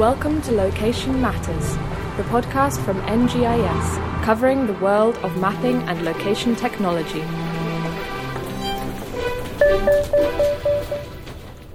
Welcome 0.00 0.40
to 0.42 0.52
Location 0.52 1.20
Matters, 1.20 1.74
the 2.16 2.22
podcast 2.30 2.82
from 2.86 3.02
NGIS, 3.02 4.24
covering 4.24 4.66
the 4.66 4.72
world 4.72 5.18
of 5.18 5.36
mapping 5.36 5.76
and 5.82 6.02
location 6.06 6.56
technology. 6.56 7.20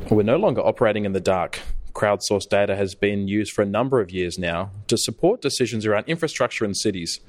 We're 0.10 0.24
no 0.24 0.38
longer 0.38 0.62
operating 0.62 1.06
in 1.06 1.14
the 1.14 1.20
dark. 1.20 1.60
Crowdsourced 1.94 2.50
data 2.50 2.76
has 2.76 2.96
been 2.96 3.28
used 3.28 3.54
for 3.54 3.62
a 3.62 3.68
number 3.68 4.02
of 4.02 4.10
years 4.10 4.40
now 4.40 4.72
to 4.88 4.98
support 4.98 5.44
decisions 5.44 5.86
around 5.86 6.06
infrastructure 6.08 6.66
in 6.66 6.74
cities. 6.74 7.20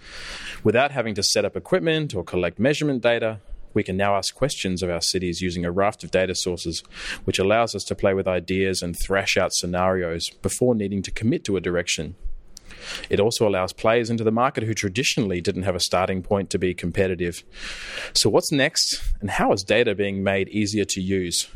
Without 0.65 0.93
having 0.93 1.15
to 1.17 1.23
set 1.23 1.45
up 1.45 1.59
equipment 1.59 2.15
or 2.15 2.25
collect 2.25 2.59
measurement 2.59 3.03
data, 3.03 3.41
we 3.77 3.83
can 3.83 3.97
now 3.97 4.17
ask 4.17 4.35
questions 4.35 4.83
of 4.83 4.91
our 4.91 5.03
cities 5.03 5.43
using 5.43 5.67
a 5.67 5.71
raft 5.71 6.03
of 6.03 6.11
data 6.11 6.35
sources, 6.35 6.83
which 7.25 7.39
allows 7.39 7.75
us 7.75 7.85
to 7.85 7.95
play 7.95 8.15
with 8.15 8.27
ideas 8.27 8.81
and 8.81 8.97
thrash 8.99 9.37
out 9.37 9.53
scenarios 9.53 10.31
before 10.41 10.75
needing 10.75 11.03
to 11.03 11.11
commit 11.11 11.45
to 11.45 11.59
a 11.59 11.61
direction. 11.61 12.17
It 13.11 13.21
also 13.21 13.47
allows 13.47 13.75
players 13.75 14.09
into 14.09 14.25
the 14.25 14.33
market 14.33 14.65
who 14.65 14.73
traditionally 14.73 15.43
didn't 15.43 15.65
have 15.65 15.75
a 15.75 15.81
starting 15.81 16.23
point 16.23 16.49
to 16.51 16.59
be 16.59 16.73
competitive. 16.73 17.45
So, 18.15 18.31
what's 18.31 18.51
next, 18.51 19.03
and 19.21 19.31
how 19.31 19.53
is 19.53 19.63
data 19.63 19.95
being 19.95 20.23
made 20.25 20.49
easier 20.49 20.87
to 20.87 21.01
use? 21.01 21.49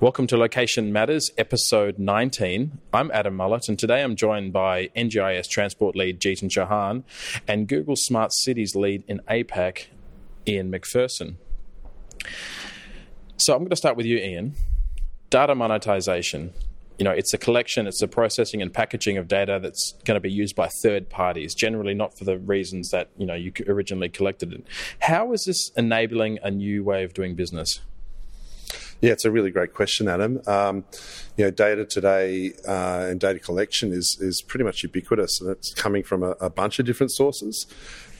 Welcome 0.00 0.26
to 0.26 0.36
Location 0.36 0.92
Matters, 0.92 1.30
episode 1.38 2.00
19. 2.00 2.78
I'm 2.92 3.12
Adam 3.12 3.36
Mullett, 3.36 3.68
and 3.68 3.78
today 3.78 4.02
I'm 4.02 4.16
joined 4.16 4.52
by 4.52 4.88
NGIS 4.96 5.48
Transport 5.48 5.94
Lead 5.94 6.18
Jeetan 6.18 6.50
Chauhan 6.50 7.04
and 7.46 7.68
Google 7.68 7.94
Smart 7.94 8.32
Cities 8.34 8.74
Lead 8.74 9.04
in 9.06 9.20
APAC, 9.28 9.86
Ian 10.48 10.72
McPherson. 10.72 11.36
So 13.36 13.52
I'm 13.52 13.60
going 13.60 13.70
to 13.70 13.76
start 13.76 13.96
with 13.96 14.06
you, 14.06 14.16
Ian. 14.16 14.54
Data 15.30 15.54
monetization. 15.54 16.52
You 16.98 17.04
know, 17.04 17.12
it's 17.12 17.32
a 17.32 17.38
collection, 17.38 17.86
it's 17.86 18.00
the 18.00 18.08
processing 18.08 18.60
and 18.60 18.72
packaging 18.72 19.18
of 19.18 19.28
data 19.28 19.60
that's 19.62 19.94
going 20.04 20.16
to 20.16 20.20
be 20.20 20.32
used 20.32 20.56
by 20.56 20.68
third 20.82 21.08
parties, 21.08 21.54
generally 21.54 21.94
not 21.94 22.18
for 22.18 22.24
the 22.24 22.38
reasons 22.38 22.90
that, 22.90 23.10
you 23.16 23.26
know, 23.26 23.34
you 23.34 23.52
originally 23.68 24.08
collected 24.08 24.52
it. 24.52 24.64
How 24.98 25.32
is 25.32 25.44
this 25.44 25.70
enabling 25.76 26.40
a 26.42 26.50
new 26.50 26.82
way 26.82 27.04
of 27.04 27.14
doing 27.14 27.36
business? 27.36 27.80
Yeah, 29.00 29.12
it's 29.12 29.24
a 29.24 29.30
really 29.30 29.52
great 29.52 29.74
question, 29.74 30.08
Adam. 30.08 30.40
Um, 30.48 30.84
you 31.36 31.44
know, 31.44 31.52
data 31.52 31.84
today 31.84 32.52
uh, 32.66 33.06
and 33.08 33.20
data 33.20 33.38
collection 33.38 33.92
is 33.92 34.18
is 34.20 34.42
pretty 34.42 34.64
much 34.64 34.82
ubiquitous, 34.82 35.40
and 35.40 35.50
it's 35.50 35.72
coming 35.72 36.02
from 36.02 36.24
a, 36.24 36.30
a 36.40 36.50
bunch 36.50 36.80
of 36.80 36.86
different 36.86 37.12
sources. 37.12 37.66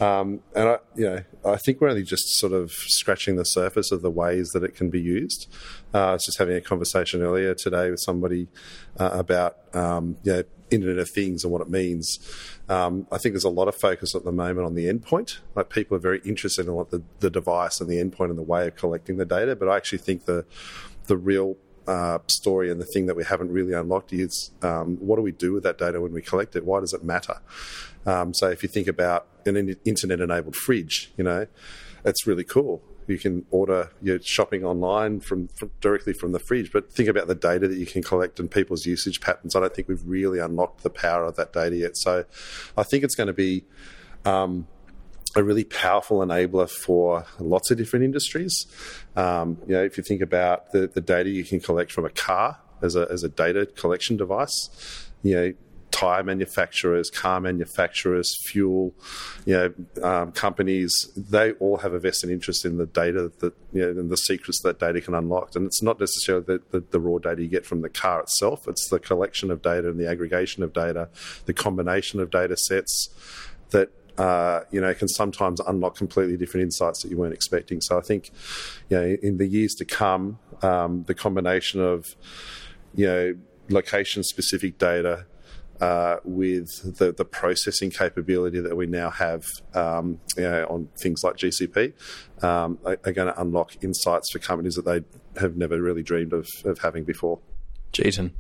Um, 0.01 0.41
and 0.55 0.69
I, 0.69 0.79
you 0.95 1.05
know, 1.05 1.25
I 1.45 1.57
think 1.57 1.81
we're 1.81 1.89
only 1.89 2.05
just 2.05 2.37
sort 2.37 2.53
of 2.53 2.71
scratching 2.71 3.37
the 3.37 3.45
surface 3.45 3.91
of 3.91 4.03
the 4.03 4.11
ways 4.11 4.53
that 4.53 4.63
it 4.63 4.75
can 4.75 4.91
be 4.91 5.01
used. 5.01 5.53
Uh, 5.93 6.09
I 6.09 6.13
was 6.13 6.25
just 6.25 6.39
having 6.39 6.57
a 6.57 6.61
conversation 6.61 7.23
earlier 7.23 7.55
today 7.55 7.91
with 7.91 8.01
somebody 8.01 8.49
uh, 8.99 9.11
about 9.13 9.57
um, 9.75 10.17
you 10.23 10.33
know, 10.33 10.43
Internet 10.71 10.99
of 10.99 11.11
Things 11.11 11.45
and 11.45 11.53
what 11.53 11.63
it 11.63 11.71
means. 11.71 12.19
Um, 12.69 13.07
I 13.11 13.19
think 13.19 13.33
there's 13.33 13.45
a 13.45 13.49
lot 13.49 13.69
of 13.69 13.75
focus 13.75 14.15
at 14.15 14.25
the 14.25 14.33
moment 14.33 14.67
on 14.67 14.75
the 14.75 14.87
endpoint. 14.87 15.39
Like 15.55 15.71
people 15.71 15.97
are 15.97 16.01
very 16.01 16.21
interested 16.25 16.67
in 16.67 16.75
what 16.75 16.91
the, 16.91 17.03
the 17.21 17.31
device 17.31 17.81
and 17.81 17.89
the 17.89 17.97
endpoint 17.97 18.31
and 18.31 18.39
the 18.39 18.43
way 18.43 18.67
of 18.67 18.77
collecting 18.77 19.17
the 19.17 19.25
data, 19.25 19.57
but 19.57 19.69
I 19.69 19.77
actually 19.77 19.99
think 19.99 20.27
the 20.27 20.45
the 21.07 21.17
real 21.17 21.57
uh, 21.89 22.19
story 22.27 22.71
and 22.71 22.79
the 22.79 22.85
thing 22.85 23.07
that 23.07 23.17
we 23.17 23.25
haven't 23.25 23.51
really 23.51 23.73
unlocked 23.73 24.13
is 24.13 24.51
um, 24.61 24.99
what 24.99 25.17
do 25.17 25.23
we 25.23 25.33
do 25.33 25.55
with 25.55 25.63
that 25.63 25.79
data 25.79 26.01
when 26.01 26.13
we 26.13 26.21
collect 26.21 26.55
it? 26.55 26.67
Why 26.67 26.81
does 26.81 26.93
it 26.93 27.03
matter? 27.03 27.41
Um, 28.07 28.35
so 28.35 28.49
if 28.49 28.63
you 28.63 28.69
think 28.69 28.89
about 28.89 29.27
an 29.47 29.77
internet-enabled 29.85 30.57
fridge, 30.57 31.13
you 31.17 31.25
know, 31.25 31.47
it's 32.05 32.27
really 32.27 32.45
cool. 32.45 32.83
You 33.07 33.19
can 33.19 33.47
order 33.51 33.91
your 34.03 34.21
shopping 34.21 34.65
online 34.65 35.21
from, 35.21 35.49
from, 35.59 35.71
directly 35.81 36.13
from 36.13 36.33
the 36.33 36.39
fridge, 36.39 36.71
but 36.73 36.93
think 36.93 37.09
about 37.09 37.27
the 37.27 37.35
data 37.35 37.67
that 37.67 37.79
you 37.79 37.87
can 37.87 38.03
collect 38.03 38.39
and 38.39 38.51
people's 38.51 38.85
usage 38.85 39.21
patterns. 39.21 39.57
I 39.57 39.61
don't 39.61 39.75
think 39.75 39.89
we've 39.89 40.07
really 40.07 40.39
unlocked 40.39 40.83
the 40.83 40.91
power 40.91 41.25
of 41.25 41.37
that 41.37 41.53
data 41.53 41.77
yet. 41.77 41.97
So 41.97 42.25
I 42.77 42.83
think 42.83 43.05
it's 43.05 43.14
going 43.14 43.29
to 43.29 43.33
be 43.33 43.64
um, 44.27 44.67
a 45.37 45.42
really 45.42 45.64
powerful 45.64 46.19
enabler 46.19 46.69
for 46.69 47.25
lots 47.39 47.70
of 47.70 47.79
different 47.79 48.05
industries. 48.05 48.67
Um, 49.17 49.58
you 49.67 49.75
know, 49.75 49.83
if 49.83 49.97
you 49.97 50.03
think 50.03 50.20
about 50.20 50.73
the, 50.73 50.87
the 50.87 51.01
data 51.01 51.31
you 51.31 51.45
can 51.45 51.61
collect 51.61 51.92
from 51.92 52.05
a 52.05 52.11
car 52.11 52.58
as 52.83 52.95
a, 52.95 53.07
as 53.11 53.25
a 53.25 53.29
data 53.29 53.67
collection 53.67 54.17
device, 54.17 55.08
you 55.23 55.35
know, 55.35 55.53
tire 55.91 56.23
manufacturers, 56.23 57.11
car 57.11 57.41
manufacturers, 57.41 58.37
fuel, 58.45 58.95
you 59.47 59.55
know, 59.55 60.03
um, 60.03 60.33
companies, 60.33 61.11
they 61.17 61.53
all 61.53 61.79
have 61.79 61.93
a 61.93 61.99
vested 61.99 62.31
interest 62.31 62.65
in 62.65 62.79
the 62.79 62.87
data 62.87 63.33
that, 63.41 63.55
you 63.73 63.83
know, 63.83 64.01
and 64.01 64.11
the 64.11 64.17
secrets 64.17 64.61
that 64.63 64.79
data 64.79 65.01
can 65.01 65.15
unlock. 65.15 65.55
And 65.57 65.67
it's 65.67 65.83
not 65.83 65.99
necessarily 65.99 66.45
the, 66.45 66.63
the, 66.71 66.81
the, 66.91 67.01
raw 67.01 67.19
data 67.19 67.43
you 67.43 67.49
get 67.49 67.65
from 67.65 67.81
the 67.81 67.89
car 67.89 68.21
itself, 68.21 68.69
it's 68.69 68.89
the 68.89 68.99
collection 68.99 69.51
of 69.51 69.63
data 69.63 69.89
and 69.89 69.99
the 69.99 70.09
aggregation 70.09 70.63
of 70.63 70.73
data, 70.73 71.09
the 71.47 71.55
combination 71.55 72.20
of 72.20 72.31
data 72.31 72.57
sets 72.57 73.09
that 73.70 73.91
uh, 74.19 74.65
you 74.73 74.81
know, 74.81 74.93
can 74.95 75.07
sometimes 75.07 75.61
unlock 75.61 75.95
completely 75.95 76.37
different 76.37 76.65
insights 76.65 77.03
that 77.03 77.11
you 77.11 77.17
weren't 77.17 77.33
expecting. 77.33 77.81
So 77.81 77.97
I 77.97 78.01
think, 78.01 78.33
you 78.89 78.97
know, 78.97 79.17
in 79.23 79.39
the 79.39 79.47
years 79.47 79.75
to 79.75 79.85
come, 79.85 80.41
um, 80.61 81.05
the 81.05 81.15
combination 81.15 81.81
of, 81.81 82.17
you 82.97 83.07
know, 83.07 83.37
location 83.69 84.25
specific 84.25 84.77
data 84.79 85.27
uh, 85.80 86.16
with 86.24 86.98
the, 86.98 87.12
the 87.12 87.24
processing 87.24 87.90
capability 87.90 88.61
that 88.61 88.77
we 88.77 88.86
now 88.86 89.11
have 89.11 89.44
um, 89.74 90.18
you 90.36 90.42
know, 90.42 90.66
on 90.68 90.89
things 91.00 91.22
like 91.22 91.36
GCP 91.36 91.92
um, 92.42 92.78
are, 92.84 92.98
are, 93.05 93.12
going 93.12 93.33
to 93.33 93.40
unlock 93.40 93.83
insights 93.83 94.30
for 94.33 94.39
companies 94.39 94.74
that 94.74 94.84
they 94.84 95.02
have 95.40 95.56
never 95.56 95.80
really 95.80 96.02
dreamed 96.02 96.33
of, 96.33 96.48
of 96.64 96.78
having 96.80 97.05
before. 97.05 97.39
Jeetan. 97.92 98.33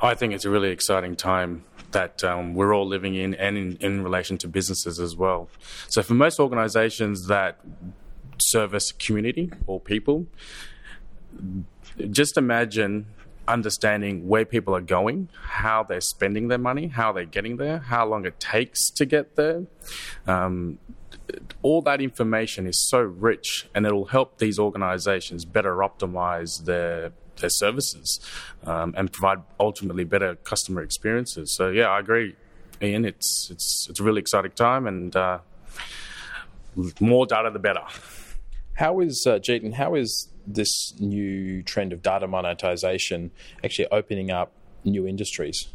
I 0.00 0.14
think 0.14 0.32
it's 0.34 0.44
a 0.44 0.50
really 0.50 0.70
exciting 0.70 1.16
time 1.16 1.64
that 1.92 2.24
um, 2.24 2.54
we're 2.54 2.74
all 2.74 2.86
living 2.86 3.14
in 3.14 3.34
and 3.34 3.56
in, 3.56 3.76
in 3.76 4.02
relation 4.02 4.36
to 4.38 4.48
businesses 4.48 4.98
as 4.98 5.16
well. 5.16 5.48
So, 5.88 6.02
for 6.02 6.14
most 6.14 6.40
organizations 6.40 7.26
that 7.28 7.60
service 8.38 8.92
community 8.92 9.50
or 9.66 9.80
people, 9.80 10.26
just 12.10 12.36
imagine 12.36 13.06
understanding 13.46 14.28
where 14.28 14.44
people 14.44 14.74
are 14.74 14.80
going, 14.80 15.28
how 15.42 15.82
they're 15.82 16.00
spending 16.00 16.48
their 16.48 16.58
money, 16.58 16.88
how 16.88 17.12
they're 17.12 17.24
getting 17.24 17.56
there, 17.56 17.78
how 17.78 18.06
long 18.06 18.24
it 18.24 18.40
takes 18.40 18.90
to 18.90 19.04
get 19.04 19.36
there. 19.36 19.64
Um, 20.26 20.78
all 21.62 21.82
that 21.82 22.00
information 22.00 22.66
is 22.66 22.88
so 22.88 23.00
rich, 23.00 23.68
and 23.74 23.86
it'll 23.86 24.06
help 24.06 24.38
these 24.38 24.58
organizations 24.58 25.44
better 25.44 25.76
optimize 25.76 26.64
their 26.64 27.12
their 27.36 27.50
services 27.50 28.20
um, 28.64 28.94
and 28.96 29.12
provide 29.12 29.38
ultimately 29.58 30.04
better 30.04 30.36
customer 30.36 30.82
experiences. 30.82 31.52
So 31.54 31.70
yeah, 31.70 31.88
I 31.88 31.98
agree, 32.00 32.36
Ian. 32.82 33.04
It's 33.04 33.48
it's 33.50 33.86
it's 33.88 34.00
a 34.00 34.02
really 34.02 34.20
exciting 34.20 34.52
time, 34.52 34.86
and 34.86 35.14
uh, 35.16 35.38
more 37.00 37.26
data 37.26 37.50
the 37.50 37.58
better. 37.58 37.84
How 38.74 39.00
is 39.00 39.24
uh, 39.26 39.38
Jeetan? 39.38 39.74
How 39.74 39.94
is 39.94 40.28
this 40.46 40.94
new 40.98 41.62
trend 41.62 41.92
of 41.92 42.02
data 42.02 42.26
monetization 42.26 43.30
actually 43.62 43.86
opening 43.88 44.30
up 44.30 44.52
new 44.84 45.06
industries? 45.06 45.68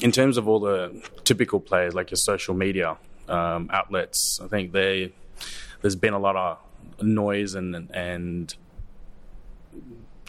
In 0.00 0.12
terms 0.12 0.36
of 0.36 0.48
all 0.48 0.60
the 0.60 1.02
typical 1.24 1.60
players 1.60 1.94
like 1.94 2.10
your 2.10 2.18
social 2.18 2.54
media 2.54 2.96
um, 3.28 3.68
outlets, 3.72 4.40
I 4.42 4.46
think 4.46 4.72
they 4.72 5.12
there's 5.82 5.96
been 5.96 6.14
a 6.14 6.18
lot 6.18 6.36
of 6.36 6.58
noise 7.02 7.54
and 7.54 7.90
and 7.92 8.54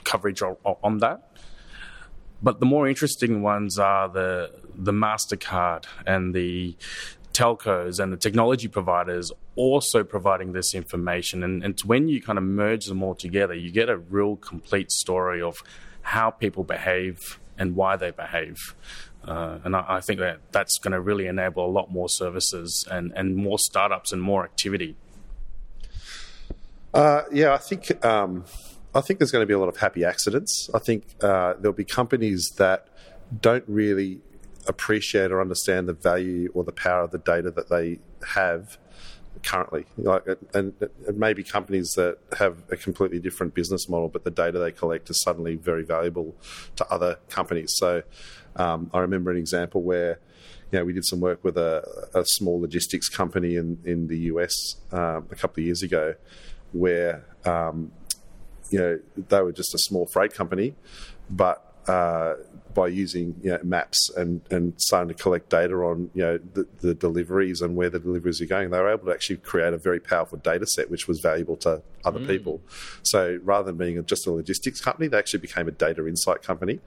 coverage 0.03 0.41
on 0.41 0.97
that. 0.99 1.31
But 2.41 2.59
the 2.59 2.65
more 2.65 2.87
interesting 2.87 3.41
ones 3.41 3.77
are 3.77 4.09
the 4.09 4.51
the 4.75 4.91
Mastercard 4.91 5.85
and 6.07 6.33
the 6.33 6.75
telcos 7.33 7.99
and 7.99 8.11
the 8.11 8.17
technology 8.17 8.67
providers 8.67 9.31
also 9.55 10.03
providing 10.03 10.53
this 10.53 10.73
information. 10.73 11.43
And, 11.43 11.63
and 11.63 11.79
when 11.81 12.07
you 12.07 12.21
kind 12.21 12.37
of 12.37 12.43
merge 12.43 12.85
them 12.85 13.03
all 13.03 13.15
together, 13.15 13.53
you 13.53 13.71
get 13.71 13.89
a 13.89 13.97
real 13.97 14.35
complete 14.35 14.91
story 14.91 15.41
of 15.41 15.61
how 16.01 16.29
people 16.29 16.63
behave 16.63 17.39
and 17.57 17.75
why 17.75 17.95
they 17.95 18.11
behave. 18.11 18.75
Uh, 19.23 19.59
and 19.63 19.75
I, 19.75 19.85
I, 19.87 20.01
think 20.01 20.19
that 20.19 20.39
that's 20.51 20.79
going 20.79 20.93
to 20.93 20.99
really 20.99 21.27
enable 21.27 21.63
a 21.63 21.69
lot 21.69 21.91
more 21.91 22.09
services 22.09 22.87
and, 22.89 23.11
and 23.15 23.35
more 23.35 23.59
startups 23.59 24.11
and 24.11 24.21
more 24.21 24.43
activity. 24.43 24.95
Uh, 26.91 27.23
yeah, 27.31 27.53
I 27.53 27.57
think 27.57 28.03
um, 28.03 28.45
I 28.93 29.01
think 29.01 29.19
there's 29.19 29.31
going 29.31 29.43
to 29.43 29.47
be 29.47 29.53
a 29.53 29.59
lot 29.59 29.69
of 29.69 29.77
happy 29.77 30.03
accidents. 30.03 30.69
I 30.73 30.79
think 30.79 31.05
uh, 31.21 31.53
there'll 31.59 31.71
be 31.71 31.85
companies 31.85 32.49
that 32.57 32.87
don't 33.41 33.63
really 33.67 34.21
appreciate 34.67 35.31
or 35.31 35.39
understand 35.39 35.87
the 35.87 35.93
value 35.93 36.51
or 36.53 36.63
the 36.63 36.71
power 36.71 37.03
of 37.03 37.11
the 37.11 37.17
data 37.17 37.51
that 37.51 37.69
they 37.69 37.99
have 38.33 38.77
currently. 39.43 39.85
Like, 39.97 40.23
and 40.53 40.73
it 40.81 41.17
may 41.17 41.33
be 41.33 41.43
companies 41.43 41.91
that 41.95 42.17
have 42.37 42.63
a 42.71 42.77
completely 42.77 43.19
different 43.19 43.53
business 43.53 43.89
model, 43.89 44.09
but 44.09 44.23
the 44.23 44.31
data 44.31 44.59
they 44.59 44.71
collect 44.71 45.09
is 45.09 45.21
suddenly 45.21 45.55
very 45.55 45.83
valuable 45.83 46.35
to 46.75 46.87
other 46.89 47.17
companies. 47.29 47.73
So, 47.77 48.03
um, 48.55 48.89
I 48.93 48.99
remember 48.99 49.31
an 49.31 49.37
example 49.37 49.81
where. 49.81 50.19
You 50.71 50.79
know, 50.79 50.85
we 50.85 50.93
did 50.93 51.03
some 51.03 51.19
work 51.19 51.43
with 51.43 51.57
a, 51.57 51.83
a 52.15 52.23
small 52.25 52.61
logistics 52.61 53.09
company 53.09 53.57
in, 53.57 53.79
in 53.83 54.07
the 54.07 54.17
US 54.31 54.53
um, 54.93 55.27
a 55.29 55.35
couple 55.35 55.59
of 55.59 55.65
years 55.65 55.83
ago, 55.83 56.15
where 56.71 57.25
um, 57.43 57.91
you 58.69 58.79
know 58.79 58.99
they 59.17 59.41
were 59.41 59.51
just 59.51 59.75
a 59.75 59.77
small 59.79 60.07
freight 60.13 60.33
company, 60.33 60.75
but 61.29 61.75
uh, 61.87 62.35
by 62.73 62.87
using 62.87 63.35
you 63.41 63.51
know, 63.51 63.59
maps 63.63 64.09
and, 64.15 64.41
and 64.51 64.73
starting 64.77 65.15
to 65.15 65.21
collect 65.21 65.49
data 65.49 65.73
on 65.75 66.09
you 66.13 66.21
know 66.21 66.37
the, 66.53 66.67
the, 66.79 66.93
deliveries 66.93 67.61
and 67.61 67.75
where 67.75 67.89
the 67.89 67.99
deliveries 67.99 68.41
are 68.41 68.45
going, 68.45 68.69
they 68.69 68.79
were 68.79 68.91
able 68.91 69.05
to 69.05 69.11
actually 69.11 69.37
create 69.37 69.73
a 69.73 69.77
very 69.77 69.99
powerful 69.99 70.37
data 70.37 70.65
set 70.65 70.89
which 70.89 71.07
was 71.07 71.19
valuable 71.19 71.55
to 71.57 71.81
other 72.05 72.19
mm. 72.19 72.27
people. 72.27 72.61
So 73.03 73.39
rather 73.43 73.67
than 73.67 73.77
being 73.77 74.03
just 74.05 74.27
a 74.27 74.31
logistics 74.31 74.81
company, 74.81 75.07
they 75.07 75.17
actually 75.17 75.39
became 75.39 75.67
a 75.67 75.71
data 75.71 76.07
insight 76.07 76.41
company. 76.41 76.79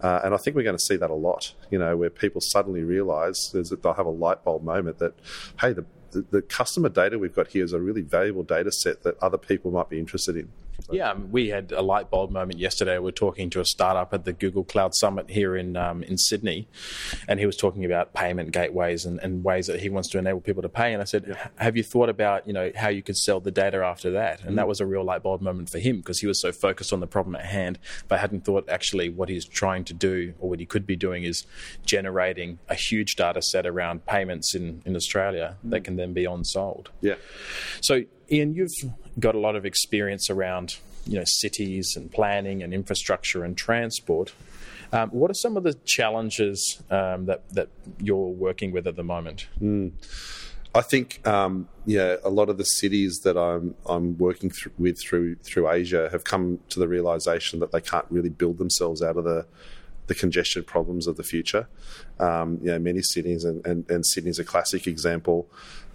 Uh, 0.00 0.20
and 0.24 0.34
I 0.34 0.36
think 0.36 0.56
we're 0.56 0.64
going 0.64 0.76
to 0.76 0.84
see 0.84 0.96
that 0.96 1.10
a 1.10 1.14
lot, 1.14 1.54
you 1.70 1.78
know, 1.78 1.96
where 1.96 2.10
people 2.10 2.40
suddenly 2.40 2.82
realise 2.82 3.48
that 3.50 3.82
they'll 3.82 3.94
have 3.94 4.06
a 4.06 4.10
light 4.10 4.44
bulb 4.44 4.62
moment 4.62 4.98
that, 4.98 5.14
hey, 5.60 5.72
the, 5.72 5.84
the, 6.10 6.24
the 6.30 6.42
customer 6.42 6.88
data 6.88 7.18
we've 7.18 7.34
got 7.34 7.48
here 7.48 7.64
is 7.64 7.72
a 7.72 7.80
really 7.80 8.02
valuable 8.02 8.42
data 8.42 8.70
set 8.70 9.02
that 9.02 9.16
other 9.22 9.38
people 9.38 9.70
might 9.70 9.88
be 9.88 9.98
interested 9.98 10.36
in. 10.36 10.50
So. 10.82 10.92
Yeah, 10.92 11.14
we 11.14 11.48
had 11.48 11.72
a 11.72 11.82
light 11.82 12.10
bulb 12.10 12.30
moment 12.30 12.58
yesterday. 12.58 12.98
We 12.98 13.08
are 13.08 13.12
talking 13.12 13.48
to 13.50 13.60
a 13.60 13.64
startup 13.64 14.12
at 14.12 14.24
the 14.24 14.32
Google 14.32 14.64
Cloud 14.64 14.94
Summit 14.94 15.30
here 15.30 15.56
in 15.56 15.76
um, 15.76 16.02
in 16.02 16.18
Sydney, 16.18 16.68
and 17.28 17.40
he 17.40 17.46
was 17.46 17.56
talking 17.56 17.84
about 17.84 18.12
payment 18.12 18.52
gateways 18.52 19.04
and, 19.04 19.18
and, 19.20 19.44
ways 19.44 19.66
that 19.66 19.80
he 19.80 19.88
wants 19.88 20.08
to 20.10 20.18
enable 20.18 20.40
people 20.40 20.62
to 20.62 20.68
pay. 20.68 20.92
And 20.92 21.00
I 21.00 21.04
said. 21.04 21.36
"Have 21.56 21.76
you 21.76 21.82
thought 21.82 22.08
about 22.08 22.46
you 22.46 22.52
know 22.52 22.70
how 22.74 22.88
you 22.88 23.02
could 23.02 23.16
sell 23.16 23.40
the 23.40 23.50
data 23.50 23.78
after 23.78 24.10
that?" 24.12 24.42
And 24.42 24.52
mm. 24.52 24.56
that 24.56 24.68
was 24.68 24.80
a 24.80 24.86
real 24.86 25.04
light 25.04 25.22
bulb 25.22 25.40
moment 25.40 25.70
for 25.70 25.78
him 25.78 25.98
because 25.98 26.20
he 26.20 26.26
was 26.26 26.40
so 26.40 26.52
focused 26.52 26.92
on 26.92 27.00
the 27.00 27.06
problem 27.06 27.36
at 27.36 27.44
hand, 27.44 27.78
but 28.08 28.20
hadn't 28.20 28.44
thought 28.44 28.68
actually 28.68 29.08
what 29.08 29.28
he's 29.28 29.44
trying 29.44 29.84
to 29.84 29.94
do 29.94 30.34
or 30.38 30.50
what 30.50 30.60
he 30.60 30.66
could 30.66 30.86
be 30.86 30.96
doing 30.96 31.24
is 31.24 31.46
generating 31.84 32.58
a 32.68 32.74
huge 32.74 33.16
data 33.16 33.40
set 33.42 33.66
around 33.66 34.06
payments 34.06 34.54
in 34.54 34.82
in 34.84 34.96
Australia 34.96 35.56
mm. 35.64 35.70
that 35.70 35.84
can 35.84 35.96
then 35.96 36.12
be 36.12 36.26
on 36.26 36.44
sold. 36.44 36.90
Yeah. 37.00 37.14
So 37.80 38.02
Ian, 38.30 38.54
you've 38.54 38.72
got 39.18 39.34
a 39.34 39.38
lot 39.38 39.56
of 39.56 39.64
experience 39.64 40.30
around 40.30 40.76
you 41.06 41.18
know 41.18 41.24
cities 41.26 41.94
and 41.96 42.10
planning 42.10 42.62
and 42.62 42.72
infrastructure 42.72 43.44
and 43.44 43.56
transport. 43.56 44.32
Um, 44.92 45.10
what 45.10 45.30
are 45.30 45.34
some 45.34 45.56
of 45.56 45.64
the 45.64 45.74
challenges 45.84 46.82
um, 46.90 47.26
that 47.26 47.48
that 47.52 47.68
you're 48.00 48.28
working 48.28 48.72
with 48.72 48.86
at 48.86 48.96
the 48.96 49.04
moment? 49.04 49.48
Mm. 49.60 49.92
I 50.74 50.80
think 50.80 51.24
um, 51.26 51.68
yeah, 51.86 52.16
a 52.24 52.30
lot 52.30 52.48
of 52.48 52.58
the 52.58 52.64
cities 52.64 53.20
that 53.20 53.36
I'm 53.36 53.74
I'm 53.86 54.18
working 54.18 54.50
th- 54.50 54.74
with 54.78 55.00
through 55.00 55.36
through 55.36 55.70
Asia 55.70 56.08
have 56.10 56.24
come 56.24 56.60
to 56.70 56.80
the 56.80 56.88
realization 56.88 57.60
that 57.60 57.70
they 57.70 57.80
can't 57.80 58.06
really 58.10 58.28
build 58.28 58.58
themselves 58.58 59.02
out 59.02 59.16
of 59.16 59.24
the 59.24 59.46
the 60.06 60.14
congestion 60.14 60.64
problems 60.64 61.06
of 61.06 61.16
the 61.16 61.22
future. 61.22 61.68
Um, 62.18 62.58
you 62.60 62.70
know, 62.70 62.78
many 62.78 63.02
cities 63.02 63.44
and, 63.44 63.64
and, 63.66 63.88
and 63.90 64.04
Sydney's 64.04 64.38
a 64.38 64.44
classic 64.44 64.86
example 64.86 65.48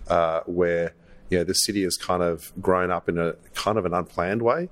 uh, 0.08 0.42
where 0.46 0.94
you 1.30 1.38
know, 1.38 1.44
the 1.44 1.54
city 1.54 1.84
has 1.84 1.96
kind 1.96 2.24
of 2.24 2.52
grown 2.62 2.92
up 2.92 3.08
in 3.08 3.18
a 3.18 3.34
kind 3.54 3.78
of 3.78 3.86
an 3.86 3.94
unplanned 3.94 4.42
way. 4.42 4.70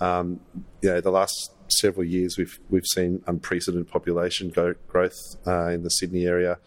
Um, 0.00 0.40
you 0.80 0.90
know, 0.90 1.00
the 1.00 1.10
last 1.10 1.52
several 1.68 2.06
years 2.06 2.36
we've 2.38 2.58
we've 2.70 2.86
seen 2.86 3.22
unprecedented 3.26 3.88
population 3.88 4.50
go, 4.50 4.74
growth 4.86 5.18
uh, 5.46 5.68
in 5.68 5.82
the 5.82 5.90
Sydney 5.90 6.26
area. 6.26 6.58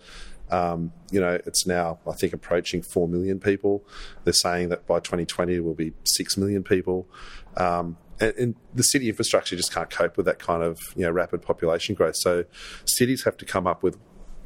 Um, 0.49 0.91
you 1.11 1.21
know, 1.21 1.39
it's 1.45 1.65
now 1.65 1.99
I 2.07 2.13
think 2.13 2.33
approaching 2.33 2.81
four 2.81 3.07
million 3.07 3.39
people. 3.39 3.83
They're 4.25 4.33
saying 4.33 4.69
that 4.69 4.85
by 4.85 4.99
2020 4.99 5.55
it 5.55 5.63
will 5.63 5.73
be 5.73 5.93
six 6.03 6.38
million 6.38 6.63
people. 6.63 7.07
Um, 7.55 7.97
and, 8.19 8.33
and, 8.35 8.55
the 8.73 8.83
city 8.83 9.09
infrastructure 9.09 9.55
just 9.55 9.73
can't 9.73 9.89
cope 9.89 10.15
with 10.15 10.25
that 10.25 10.39
kind 10.39 10.61
of 10.61 10.77
you 10.95 11.03
know 11.03 11.11
rapid 11.11 11.41
population 11.41 11.95
growth. 11.95 12.15
So 12.17 12.45
cities 12.85 13.23
have 13.23 13.38
to 13.38 13.45
come 13.45 13.65
up 13.65 13.81
with 13.81 13.97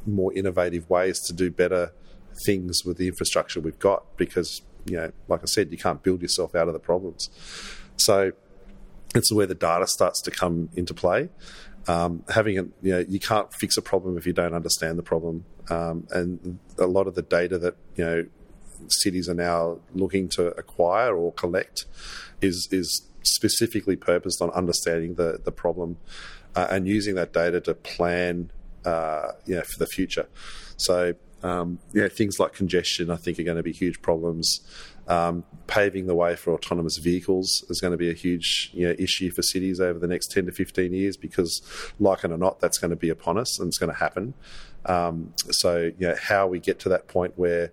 more 0.06 0.32
innovative 0.32 0.88
ways 0.88 1.20
to 1.26 1.32
do 1.32 1.50
better 1.50 1.92
things 2.44 2.84
with 2.84 2.98
the 2.98 3.08
infrastructure 3.08 3.60
we've 3.60 3.78
got 3.78 4.16
because 4.16 4.62
you 4.86 4.96
know, 4.96 5.12
like 5.28 5.42
I 5.42 5.46
said, 5.46 5.70
you 5.70 5.78
can't 5.78 6.02
build 6.02 6.22
yourself 6.22 6.54
out 6.54 6.68
of 6.68 6.74
the 6.74 6.80
problems. 6.80 7.30
So 7.96 8.32
it's 9.14 9.32
where 9.32 9.46
the 9.46 9.54
data 9.54 9.86
starts 9.86 10.20
to 10.22 10.30
come 10.30 10.68
into 10.74 10.94
play. 10.94 11.30
Um, 11.88 12.24
having 12.28 12.58
a, 12.58 12.62
you 12.82 12.92
know, 12.92 13.04
you 13.08 13.20
can't 13.20 13.52
fix 13.54 13.76
a 13.76 13.82
problem 13.82 14.18
if 14.18 14.26
you 14.26 14.32
don't 14.32 14.54
understand 14.54 14.98
the 14.98 15.02
problem. 15.02 15.44
Um, 15.70 16.06
and 16.10 16.58
a 16.78 16.86
lot 16.86 17.06
of 17.06 17.14
the 17.14 17.22
data 17.22 17.58
that 17.58 17.76
you 17.96 18.04
know 18.04 18.26
cities 18.88 19.28
are 19.28 19.34
now 19.34 19.78
looking 19.94 20.28
to 20.28 20.48
acquire 20.58 21.16
or 21.16 21.32
collect 21.32 21.86
is 22.40 22.68
is 22.70 23.08
specifically 23.22 23.96
purposed 23.96 24.40
on 24.42 24.50
understanding 24.50 25.14
the 25.14 25.40
the 25.42 25.52
problem 25.52 25.96
uh, 26.54 26.66
and 26.70 26.88
using 26.88 27.14
that 27.14 27.32
data 27.32 27.60
to 27.60 27.74
plan, 27.74 28.50
uh, 28.84 29.32
you 29.44 29.56
know, 29.56 29.62
for 29.62 29.78
the 29.78 29.86
future. 29.86 30.26
So 30.76 31.14
um, 31.42 31.78
yeah, 31.92 32.08
things 32.08 32.38
like 32.38 32.52
congestion, 32.52 33.10
I 33.10 33.16
think, 33.16 33.38
are 33.38 33.42
going 33.42 33.56
to 33.56 33.62
be 33.62 33.72
huge 33.72 34.02
problems. 34.02 34.60
Um, 35.08 35.44
paving 35.68 36.06
the 36.06 36.14
way 36.14 36.34
for 36.34 36.52
autonomous 36.52 36.96
vehicles 36.96 37.64
is 37.68 37.80
going 37.80 37.92
to 37.92 37.96
be 37.96 38.10
a 38.10 38.14
huge 38.14 38.70
you 38.72 38.88
know, 38.88 38.94
issue 38.98 39.30
for 39.30 39.42
cities 39.42 39.80
over 39.80 40.00
the 40.00 40.08
next 40.08 40.32
10 40.32 40.46
to 40.46 40.52
15 40.52 40.92
years 40.92 41.16
because, 41.16 41.62
like 42.00 42.24
it 42.24 42.32
or 42.32 42.38
not, 42.38 42.60
that's 42.60 42.78
going 42.78 42.90
to 42.90 42.96
be 42.96 43.08
upon 43.08 43.38
us 43.38 43.58
and 43.60 43.68
it's 43.68 43.78
going 43.78 43.92
to 43.92 43.98
happen. 43.98 44.34
Um, 44.86 45.32
so, 45.50 45.92
you 45.98 46.08
know, 46.08 46.16
how 46.20 46.46
we 46.48 46.58
get 46.58 46.80
to 46.80 46.88
that 46.88 47.06
point 47.06 47.34
where 47.36 47.70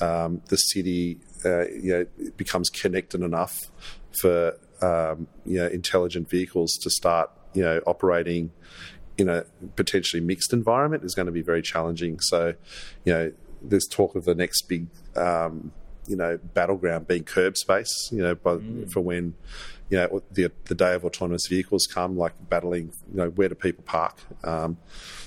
um, 0.00 0.42
the 0.48 0.56
city 0.56 1.20
uh, 1.44 1.68
you 1.68 1.92
know, 1.92 2.30
becomes 2.36 2.70
connected 2.70 3.22
enough 3.22 3.70
for 4.20 4.58
um, 4.82 5.28
you 5.44 5.58
know, 5.58 5.66
intelligent 5.66 6.28
vehicles 6.28 6.76
to 6.82 6.90
start 6.90 7.30
you 7.54 7.62
know, 7.62 7.80
operating 7.86 8.50
in 9.16 9.28
a 9.28 9.44
potentially 9.76 10.20
mixed 10.20 10.52
environment 10.52 11.04
is 11.04 11.14
going 11.14 11.26
to 11.26 11.32
be 11.32 11.42
very 11.42 11.62
challenging. 11.62 12.20
So, 12.20 12.54
you 13.04 13.12
know, 13.12 13.32
there's 13.62 13.86
talk 13.86 14.14
of 14.14 14.24
the 14.24 14.34
next 14.34 14.62
big, 14.62 14.86
um, 15.16 15.72
you 16.06 16.16
know, 16.16 16.38
battleground 16.52 17.06
being 17.06 17.24
curb 17.24 17.56
space. 17.56 18.10
You 18.12 18.22
know, 18.22 18.34
by, 18.34 18.56
mm. 18.56 18.90
for 18.90 19.00
when 19.00 19.34
you 19.90 19.98
know 19.98 20.22
the 20.30 20.50
the 20.64 20.74
day 20.74 20.94
of 20.94 21.04
autonomous 21.04 21.46
vehicles 21.46 21.86
come, 21.86 22.16
like 22.16 22.32
battling. 22.48 22.92
You 23.10 23.18
know, 23.18 23.30
where 23.30 23.48
do 23.48 23.54
people 23.54 23.84
park? 23.84 24.18
Um, 24.42 24.78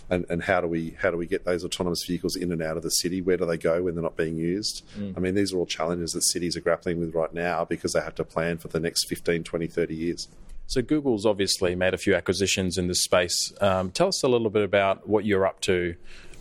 and, 0.10 0.26
and 0.30 0.44
how 0.44 0.62
do 0.62 0.68
we 0.68 0.96
how 1.02 1.12
do 1.12 1.18
we 1.18 1.26
get 1.26 1.46
those 1.46 1.66
autonomous 1.66 2.06
vehicles 2.06 2.36
in 2.36 2.52
and 2.52 2.62
out 2.62 2.78
of 2.78 2.84
the 2.84 2.90
city? 2.90 3.22
Where 3.22 3.38
do 3.38 3.46
they 3.46 3.58
go 3.58 3.84
when 3.84 3.96
they're 3.96 4.04
not 4.04 4.16
being 4.16 4.38
used? 4.38 4.84
Mm. 4.98 5.18
I 5.18 5.20
mean, 5.20 5.36
these 5.36 5.54
are 5.54 5.58
all 5.58 5.66
challenges 5.66 6.12
that 6.14 6.22
cities 6.22 6.56
are 6.56 6.62
grappling 6.62 7.00
with 7.00 7.14
right 7.14 7.34
now 7.34 7.66
because 7.66 7.94
they 7.94 8.02
have 8.02 8.16
to 8.16 8.24
plan 8.24 8.58
for 8.58 8.68
the 8.68 8.80
next 8.80 9.08
15, 9.10 9.44
20, 9.44 9.68
30 9.68 9.96
years. 9.96 10.28
So 10.68 10.82
Google's 10.82 11.26
obviously 11.26 11.76
made 11.76 11.94
a 11.94 11.98
few 11.98 12.14
acquisitions 12.14 12.78
in 12.78 12.88
this 12.88 13.04
space. 13.04 13.54
Um, 13.62 13.90
tell 13.90 14.10
us 14.10 14.22
a 14.24 14.28
little 14.28 14.50
bit 14.50 14.64
about 14.64 15.08
what 15.08 15.26
you're 15.26 15.46
up 15.46 15.62
to, 15.62 15.96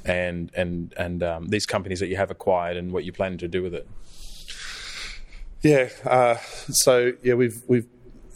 and 0.05 0.51
and 0.55 0.93
and 0.97 1.23
um, 1.23 1.49
these 1.49 1.65
companies 1.65 2.01
that 2.01 2.09
you 2.09 2.17
have 2.17 2.31
acquired, 2.31 2.77
and 2.77 2.93
what 2.93 3.05
you're 3.05 3.15
planning 3.15 3.39
to 3.39 3.49
do 3.49 3.63
with 3.63 3.75
it. 3.75 3.89
Yeah. 5.63 5.89
Uh, 6.05 6.37
so 6.71 7.13
yeah, 7.23 7.35
we've 7.35 7.63
we've 7.67 7.87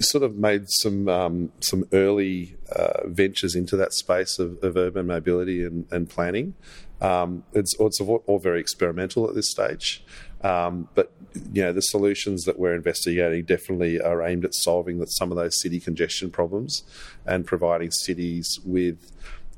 sort 0.01 0.25
of 0.25 0.37
made 0.37 0.65
some 0.69 1.09
um, 1.09 1.53
some 1.61 1.85
early 1.93 2.57
uh, 2.75 3.07
ventures 3.07 3.55
into 3.55 3.77
that 3.77 3.93
space 3.93 4.39
of, 4.39 4.63
of 4.63 4.77
urban 4.77 5.07
mobility 5.07 5.65
and, 5.65 5.87
and 5.91 6.09
planning. 6.09 6.55
Um, 7.01 7.45
it's, 7.53 7.75
it's 7.81 8.01
all 8.01 8.39
very 8.39 8.61
experimental 8.61 9.29
at 9.29 9.35
this 9.35 9.51
stage. 9.51 10.05
Um, 10.43 10.89
but 10.95 11.13
you 11.53 11.63
know 11.63 11.73
the 11.73 11.83
solutions 11.83 12.45
that 12.45 12.59
we're 12.59 12.75
investigating 12.75 13.45
definitely 13.45 14.01
are 14.01 14.23
aimed 14.23 14.45
at 14.45 14.55
solving 14.55 14.99
that 14.99 15.11
some 15.13 15.31
of 15.31 15.37
those 15.37 15.61
city 15.61 15.79
congestion 15.81 16.31
problems 16.31 16.83
and 17.27 17.47
providing 17.47 17.91
cities 17.91 18.59
with 18.65 19.13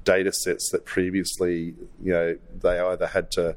data 0.05 0.33
sets 0.33 0.71
that 0.71 0.85
previously 0.85 1.75
you 2.02 2.12
know 2.12 2.37
they 2.61 2.79
either 2.79 3.07
had 3.07 3.31
to 3.31 3.57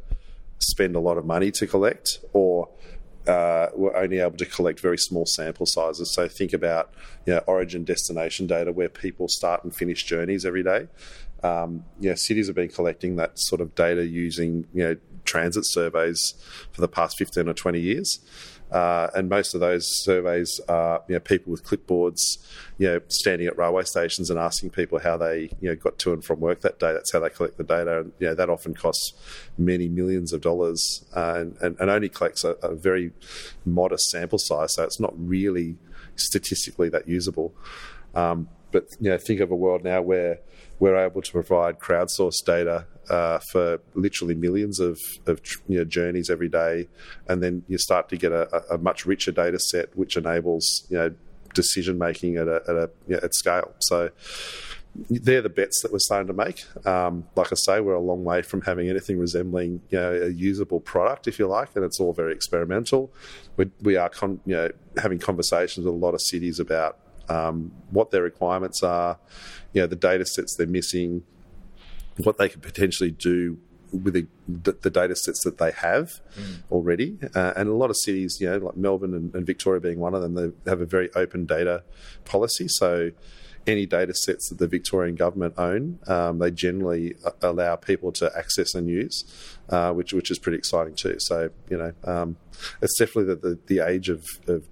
spend 0.59 0.95
a 0.95 0.99
lot 0.99 1.17
of 1.17 1.25
money 1.25 1.51
to 1.51 1.67
collect 1.67 2.19
or 2.33 2.69
uh, 3.27 3.69
were 3.75 3.95
only 3.95 4.19
able 4.19 4.37
to 4.37 4.45
collect 4.45 4.79
very 4.79 4.97
small 4.97 5.25
sample 5.25 5.65
sizes. 5.65 6.13
So 6.13 6.27
think 6.27 6.53
about 6.53 6.93
you 7.25 7.33
know, 7.33 7.39
origin 7.47 7.83
destination 7.83 8.45
data 8.47 8.71
where 8.71 8.89
people 8.89 9.27
start 9.27 9.63
and 9.63 9.75
finish 9.75 10.03
journeys 10.03 10.45
every 10.45 10.63
day. 10.63 10.87
Um, 11.43 11.85
you 11.99 12.09
know, 12.09 12.15
cities 12.15 12.47
have 12.47 12.55
been 12.55 12.69
collecting 12.69 13.15
that 13.17 13.39
sort 13.39 13.61
of 13.61 13.75
data 13.75 14.05
using 14.05 14.67
you 14.73 14.83
know 14.83 14.95
transit 15.25 15.65
surveys 15.65 16.33
for 16.71 16.81
the 16.81 16.87
past 16.87 17.17
15 17.17 17.49
or 17.49 17.53
20 17.53 17.79
years. 17.79 18.19
Uh, 18.71 19.09
and 19.13 19.29
most 19.29 19.53
of 19.53 19.59
those 19.59 19.85
surveys 20.03 20.59
are 20.67 21.03
you 21.07 21.15
know, 21.15 21.19
people 21.19 21.51
with 21.51 21.63
clipboards, 21.63 22.19
you 22.77 22.87
know, 22.87 22.99
standing 23.09 23.47
at 23.47 23.57
railway 23.57 23.83
stations 23.83 24.29
and 24.29 24.39
asking 24.39 24.71
people 24.71 24.99
how 24.99 25.15
they 25.15 25.49
you 25.61 25.69
know, 25.69 25.75
got 25.75 25.99
to 25.99 26.13
and 26.13 26.25
from 26.25 26.39
work 26.39 26.61
that 26.61 26.79
day. 26.79 26.91
That's 26.91 27.13
how 27.13 27.19
they 27.19 27.29
collect 27.29 27.57
the 27.57 27.63
data, 27.63 27.99
and 27.99 28.11
you 28.19 28.27
know, 28.27 28.35
that 28.35 28.49
often 28.49 28.73
costs 28.73 29.13
many 29.57 29.87
millions 29.87 30.33
of 30.33 30.41
dollars 30.41 31.05
uh, 31.15 31.35
and, 31.37 31.57
and, 31.61 31.79
and, 31.79 31.89
only 31.89 32.09
collects 32.09 32.43
a, 32.43 32.51
a, 32.63 32.73
very 32.73 33.11
modest 33.65 34.09
sample 34.09 34.39
size. 34.39 34.73
So 34.73 34.83
it's 34.83 34.99
not 34.99 35.13
really 35.15 35.77
statistically 36.15 36.89
that 36.89 37.07
usable. 37.07 37.53
Um, 38.15 38.49
but 38.75 38.89
you 38.99 39.09
know, 39.09 39.17
think 39.17 39.39
of 39.39 39.51
a 39.51 39.55
world 39.55 39.85
now 39.85 40.01
where 40.01 40.39
we're 40.79 40.97
able 40.97 41.21
to 41.21 41.31
provide 41.31 41.79
crowdsourced 41.79 42.43
data 42.45 42.85
uh, 43.09 43.39
for 43.49 43.79
literally 43.93 44.35
millions 44.35 44.81
of, 44.81 44.99
of 45.27 45.39
you 45.69 45.77
know, 45.77 45.85
journeys 45.85 46.29
every 46.29 46.49
day, 46.49 46.89
and 47.29 47.41
then 47.41 47.63
you 47.69 47.77
start 47.77 48.09
to 48.09 48.17
get 48.17 48.33
a, 48.33 48.73
a 48.73 48.77
much 48.77 49.05
richer 49.05 49.31
data 49.31 49.59
set, 49.59 49.95
which 49.95 50.17
enables 50.17 50.85
you 50.89 50.97
know 50.97 51.15
decision 51.53 51.97
making 51.97 52.35
at 52.35 52.49
a, 52.49 52.61
at, 52.67 52.75
a, 52.75 52.89
you 53.07 53.15
know, 53.15 53.21
at 53.23 53.33
scale. 53.33 53.73
So 53.79 54.09
they're 55.09 55.41
the 55.41 55.47
bets 55.47 55.81
that 55.81 55.93
we're 55.93 55.99
starting 55.99 56.27
to 56.27 56.33
make. 56.33 56.65
Um, 56.85 57.23
like 57.37 57.53
I 57.53 57.55
say, 57.55 57.79
we're 57.79 57.93
a 57.93 58.01
long 58.01 58.25
way 58.25 58.41
from 58.41 58.61
having 58.63 58.89
anything 58.89 59.17
resembling 59.17 59.83
you 59.89 59.99
know, 59.99 60.13
a 60.13 60.27
usable 60.27 60.81
product, 60.81 61.29
if 61.29 61.39
you 61.39 61.47
like, 61.47 61.69
and 61.77 61.85
it's 61.85 62.01
all 62.01 62.11
very 62.11 62.33
experimental. 62.33 63.13
We, 63.55 63.71
we 63.81 63.95
are 63.95 64.09
con- 64.09 64.41
you 64.45 64.55
know, 64.57 64.69
having 64.97 65.19
conversations 65.19 65.85
with 65.85 65.95
a 65.95 65.97
lot 65.97 66.13
of 66.13 66.19
cities 66.19 66.59
about 66.59 66.99
um, 67.29 67.71
what 67.91 68.11
their 68.11 68.23
requirements 68.23 68.83
are, 68.83 69.19
you 69.73 69.81
know, 69.81 69.87
the 69.87 69.95
data 69.95 70.25
sets 70.25 70.55
they're 70.55 70.67
missing, 70.67 71.23
what 72.23 72.37
they 72.37 72.49
could 72.49 72.61
potentially 72.61 73.11
do 73.11 73.57
with 73.91 74.13
the, 74.13 74.27
the, 74.81 74.89
data 74.89 75.15
sets 75.15 75.43
that 75.43 75.57
they 75.57 75.71
have 75.71 76.19
mm. 76.37 76.57
already. 76.71 77.17
Uh, 77.33 77.53
and 77.55 77.69
a 77.69 77.73
lot 77.73 77.89
of 77.89 77.97
cities, 77.97 78.39
you 78.41 78.49
know, 78.49 78.57
like 78.57 78.75
Melbourne 78.75 79.13
and, 79.13 79.33
and, 79.33 79.45
Victoria 79.45 79.79
being 79.79 79.99
one 79.99 80.13
of 80.13 80.21
them, 80.21 80.33
they 80.33 80.69
have 80.69 80.81
a 80.81 80.85
very 80.85 81.09
open 81.15 81.45
data 81.45 81.83
policy. 82.25 82.67
So 82.67 83.11
any 83.67 83.85
data 83.85 84.13
sets 84.13 84.49
that 84.49 84.57
the 84.57 84.67
Victorian 84.67 85.15
government 85.15 85.55
own, 85.57 85.99
um, 86.07 86.39
they 86.39 86.51
generally 86.51 87.15
allow 87.41 87.75
people 87.75 88.11
to 88.13 88.31
access 88.37 88.75
and 88.75 88.89
use, 88.89 89.23
uh, 89.69 89.91
which 89.91 90.13
which 90.13 90.29
is 90.29 90.39
pretty 90.39 90.57
exciting 90.57 90.95
too. 90.95 91.15
So 91.19 91.49
you 91.69 91.77
know, 91.77 91.93
um, 92.03 92.37
it's 92.81 92.97
definitely 92.97 93.35
the, 93.35 93.35
the, 93.35 93.59
the 93.67 93.87
age 93.87 94.09
of, 94.09 94.23
of, 94.47 94.55
of, 94.55 94.63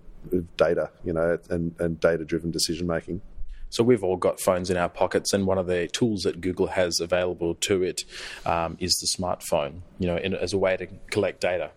data, 0.57 0.91
you 1.03 1.13
know, 1.13 1.37
and, 1.49 1.75
and 1.79 1.99
data 1.99 2.25
driven 2.25 2.51
decision 2.51 2.87
making. 2.87 3.21
So 3.69 3.83
we've 3.83 4.03
all 4.03 4.17
got 4.17 4.39
phones 4.39 4.69
in 4.69 4.77
our 4.77 4.89
pockets, 4.89 5.33
and 5.33 5.47
one 5.47 5.57
of 5.57 5.65
the 5.65 5.87
tools 5.87 6.21
that 6.23 6.41
Google 6.41 6.67
has 6.67 6.99
available 6.99 7.55
to 7.55 7.81
it 7.81 8.05
um, 8.45 8.77
is 8.79 8.93
the 8.97 9.07
smartphone. 9.07 9.81
You 9.97 10.07
know, 10.07 10.17
in, 10.17 10.35
as 10.35 10.53
a 10.53 10.59
way 10.59 10.77
to 10.77 10.87
collect 11.09 11.41
data. 11.41 11.71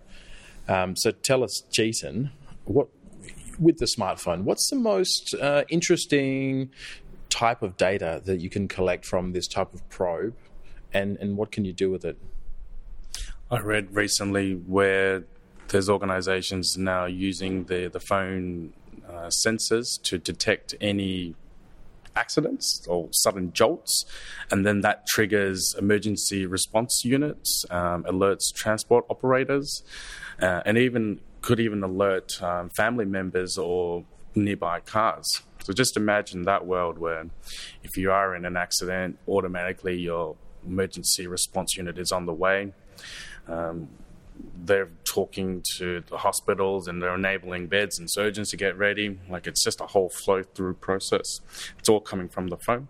Um, 0.69 0.95
so 0.95 1.11
tell 1.11 1.43
us, 1.43 1.63
Jeetan, 1.73 2.31
what 2.65 2.89
with 3.59 3.79
the 3.79 3.87
smartphone, 3.87 4.43
what's 4.43 4.69
the 4.69 4.77
most 4.77 5.35
uh, 5.35 5.65
interesting 5.71 6.71
type 7.31 7.63
of 7.63 7.79
data 7.79 8.21
that 8.27 8.41
you 8.41 8.51
can 8.51 8.69
collect 8.69 9.07
from 9.07 9.33
this 9.33 9.47
type 9.49 9.73
of 9.73 9.89
probe, 9.89 10.35
and 10.93 11.17
and 11.17 11.39
what 11.39 11.51
can 11.51 11.65
you 11.65 11.73
do 11.73 11.91
with 11.91 12.05
it? 12.05 12.19
I 13.51 13.61
read 13.61 13.95
recently 13.95 14.53
where 14.53 15.25
there's 15.69 15.89
organisations 15.89 16.77
now 16.77 17.07
using 17.07 17.65
the 17.65 17.89
the 17.89 18.01
phone 18.01 18.73
uh, 19.09 19.29
sensors 19.29 20.01
to 20.03 20.19
detect 20.19 20.75
any 20.81 21.35
accidents 22.15 22.87
or 22.89 23.09
sudden 23.13 23.53
jolts, 23.53 24.05
and 24.51 24.65
then 24.65 24.81
that 24.81 25.07
triggers 25.07 25.75
emergency 25.79 26.47
response 26.47 27.03
units, 27.05 27.65
um, 27.71 28.05
alerts 28.05 28.53
transport 28.55 29.05
operators, 29.11 29.83
uh, 30.41 30.63
and 30.65 30.79
even 30.79 31.21
could 31.43 31.61
even 31.61 31.83
alert 31.83 32.43
um, 32.43 32.71
family 32.71 33.05
members 33.05 33.59
or 33.59 34.05
nearby 34.35 34.81
cars. 34.81 35.43
So 35.63 35.73
just 35.73 35.97
imagine 35.97 36.45
that 36.45 36.67
world 36.67 36.99
where 36.99 37.27
if 37.83 37.97
you 37.97 38.11
are 38.11 38.35
in 38.35 38.45
an 38.45 38.57
accident, 38.57 39.19
automatically 39.29 39.99
your 39.99 40.37
emergency 40.67 41.27
response 41.27 41.77
unit 41.77 41.99
is 41.99 42.13
on 42.13 42.27
the 42.27 42.33
way. 42.33 42.73
Um, 43.49 43.89
they're 44.65 44.91
talking 45.05 45.63
to 45.79 46.03
the 46.09 46.19
hospitals 46.19 46.89
and 46.89 47.03
they're 47.03 47.15
enabling 47.15 47.69
beds 47.69 47.99
and 47.99 48.11
surgeons 48.11 48.51
to 48.51 48.57
get 48.57 48.77
ready. 48.77 49.19
Like 49.29 49.47
it's 49.47 49.63
just 49.65 49.81
a 49.81 49.87
whole 49.87 50.09
flow 50.09 50.43
through 50.43 50.75
process. 50.75 51.41
It's 51.79 51.89
all 51.89 52.01
coming 52.01 52.29
from 52.29 52.49
the 52.49 52.57
phone. 52.57 52.89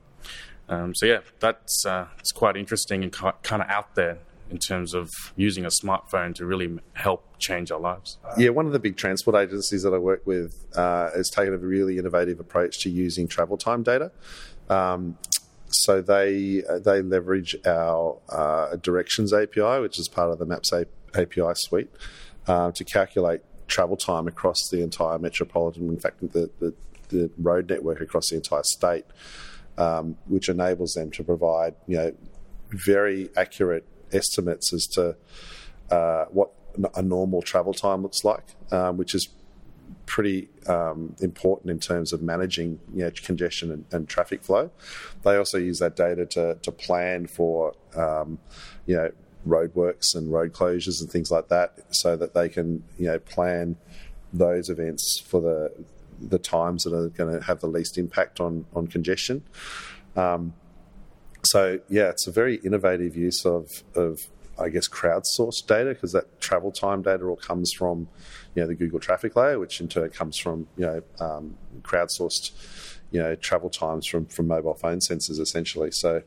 Um, 0.68 0.94
so 0.94 1.06
yeah, 1.06 1.20
that's 1.38 1.84
uh, 1.86 2.06
it's 2.18 2.32
quite 2.32 2.56
interesting 2.56 3.02
and 3.02 3.12
kind 3.12 3.62
of 3.62 3.68
out 3.68 3.94
there 3.94 4.18
in 4.50 4.58
terms 4.58 4.94
of 4.94 5.10
using 5.34 5.64
a 5.64 5.70
smartphone 5.82 6.34
to 6.34 6.46
really 6.46 6.78
help 6.94 7.24
change 7.38 7.70
our 7.70 7.80
lives. 7.80 8.18
Yeah, 8.36 8.50
one 8.50 8.66
of 8.66 8.72
the 8.72 8.78
big 8.78 8.96
transport 8.96 9.36
agencies 9.36 9.82
that 9.82 9.92
I 9.92 9.98
work 9.98 10.24
with 10.24 10.66
uh, 10.76 11.10
has 11.10 11.30
taken 11.30 11.54
a 11.54 11.58
really 11.58 11.98
innovative 11.98 12.38
approach 12.38 12.80
to 12.80 12.90
using 12.90 13.26
travel 13.26 13.56
time 13.56 13.82
data. 13.82 14.12
Um, 14.68 15.18
so 15.68 16.00
they 16.00 16.62
they 16.80 17.02
leverage 17.02 17.56
our 17.66 18.18
uh, 18.28 18.76
directions 18.76 19.32
API, 19.32 19.80
which 19.80 19.98
is 19.98 20.08
part 20.08 20.30
of 20.30 20.38
the 20.38 20.46
Maps 20.46 20.72
API 20.72 20.90
suite, 21.54 21.90
uh, 22.46 22.70
to 22.73 22.85
calculate 22.85 23.40
travel 23.66 23.96
time 23.96 24.28
across 24.28 24.68
the 24.68 24.82
entire 24.82 25.18
metropolitan, 25.18 25.88
in 25.88 25.99
fact, 25.99 26.20
the, 26.20 26.50
the, 26.61 26.75
the 27.08 27.30
road 27.38 27.68
network 27.68 28.00
across 28.00 28.30
the 28.30 28.37
entire 28.37 28.62
state, 28.62 29.04
um, 29.78 30.16
which 30.26 30.49
enables 30.49 30.94
them 30.94 31.11
to 31.11 31.25
provide 31.25 31.75
you 31.87 31.96
know 31.96 32.12
very 32.70 33.30
accurate 33.37 33.85
estimates 34.12 34.73
as 34.73 34.87
to 34.87 35.16
uh, 35.90 36.25
what 36.26 36.50
a 36.94 37.02
normal 37.02 37.42
travel 37.42 37.73
time 37.73 38.02
looks 38.02 38.25
like, 38.25 38.54
um, 38.70 38.96
which 38.96 39.14
is 39.14 39.28
pretty 40.04 40.49
um, 40.66 41.14
important 41.20 41.70
in 41.70 41.78
terms 41.78 42.12
of 42.12 42.23
managing 42.23 42.78
you 42.94 43.04
know, 43.04 43.11
congestion 43.11 43.73
and, 43.73 43.85
and, 43.92 44.08
traffic 44.08 44.42
flow. 44.42 44.70
They 45.23 45.37
also 45.37 45.58
use 45.58 45.78
that 45.78 45.96
data 45.96 46.26
to, 46.26 46.56
to 46.62 46.73
plan 46.73 47.26
for 47.26 47.75
um, 47.94 48.38
you 48.87 48.96
know 48.96 49.11
roadworks 49.46 50.14
and 50.14 50.32
road 50.32 50.52
closures 50.52 51.00
and 51.00 51.10
things 51.10 51.30
like 51.30 51.48
that, 51.48 51.74
so 51.90 52.16
that 52.16 52.34
they 52.34 52.48
can 52.48 52.84
you 52.98 53.06
know 53.06 53.18
plan 53.18 53.76
those 54.32 54.68
events 54.68 55.22
for 55.26 55.40
the 55.40 55.72
the 56.20 56.38
times 56.38 56.84
that 56.84 56.94
are 56.94 57.08
going 57.08 57.38
to 57.38 57.44
have 57.44 57.60
the 57.60 57.66
least 57.66 57.98
impact 57.98 58.40
on 58.40 58.66
on 58.74 58.86
congestion. 58.86 59.42
Um, 60.16 60.54
so 61.44 61.80
yeah, 61.88 62.08
it's 62.08 62.26
a 62.26 62.32
very 62.32 62.56
innovative 62.56 63.16
use 63.16 63.44
of 63.44 63.82
of 63.94 64.20
I 64.58 64.70
guess 64.70 64.88
crowdsourced 64.88 65.66
data 65.66 65.90
because 65.90 66.12
that 66.12 66.40
travel 66.40 66.72
time 66.72 67.02
data 67.02 67.24
all 67.24 67.36
comes 67.36 67.72
from 67.72 68.08
you 68.54 68.62
know 68.62 68.68
the 68.68 68.74
Google 68.74 69.00
traffic 69.00 69.36
layer, 69.36 69.58
which 69.58 69.80
in 69.80 69.88
turn 69.88 70.10
comes 70.10 70.38
from 70.38 70.66
you 70.76 70.86
know 70.86 71.02
um, 71.20 71.56
crowdsourced 71.82 72.52
you 73.10 73.22
know 73.22 73.34
travel 73.36 73.70
times 73.70 74.06
from 74.06 74.26
from 74.26 74.48
mobile 74.48 74.75
phone 74.75 74.98
sensors 74.98 75.40
essentially. 75.40 75.90
So 75.90 76.22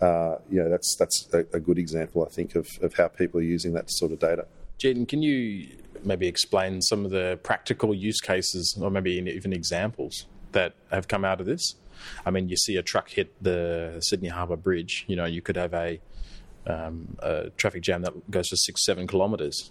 uh, 0.00 0.36
you 0.50 0.62
know 0.62 0.68
that's 0.68 0.96
that's 0.96 1.28
a, 1.32 1.40
a, 1.52 1.60
good 1.60 1.78
example 1.78 2.24
I 2.24 2.28
think 2.28 2.54
of 2.54 2.68
of 2.82 2.94
how 2.94 3.08
people 3.08 3.40
are 3.40 3.44
using 3.44 3.72
that 3.74 3.90
sort 3.90 4.12
of 4.12 4.18
data. 4.18 4.46
Jeetan, 4.78 5.06
can 5.06 5.22
you 5.22 5.68
maybe 6.04 6.26
explain 6.26 6.80
some 6.80 7.04
of 7.04 7.10
the 7.10 7.38
practical 7.42 7.94
use 7.94 8.20
cases 8.20 8.78
or 8.80 8.90
maybe 8.90 9.12
even 9.12 9.52
examples 9.52 10.26
that 10.52 10.74
have 10.90 11.08
come 11.08 11.24
out 11.24 11.40
of 11.40 11.46
this? 11.46 11.74
I 12.24 12.30
mean, 12.30 12.48
you 12.48 12.56
see 12.56 12.76
a 12.76 12.82
truck 12.82 13.10
hit 13.10 13.32
the 13.42 13.98
Sydney 14.00 14.28
Harbour 14.28 14.56
Bridge. 14.56 15.04
You 15.06 15.16
know, 15.16 15.26
you 15.26 15.42
could 15.42 15.56
have 15.56 15.74
a, 15.74 16.00
um, 16.66 17.16
a 17.20 17.50
traffic 17.50 17.82
jam 17.82 18.02
that 18.02 18.30
goes 18.30 18.48
for 18.48 18.56
six, 18.56 18.84
seven 18.84 19.06
kilometres. 19.06 19.70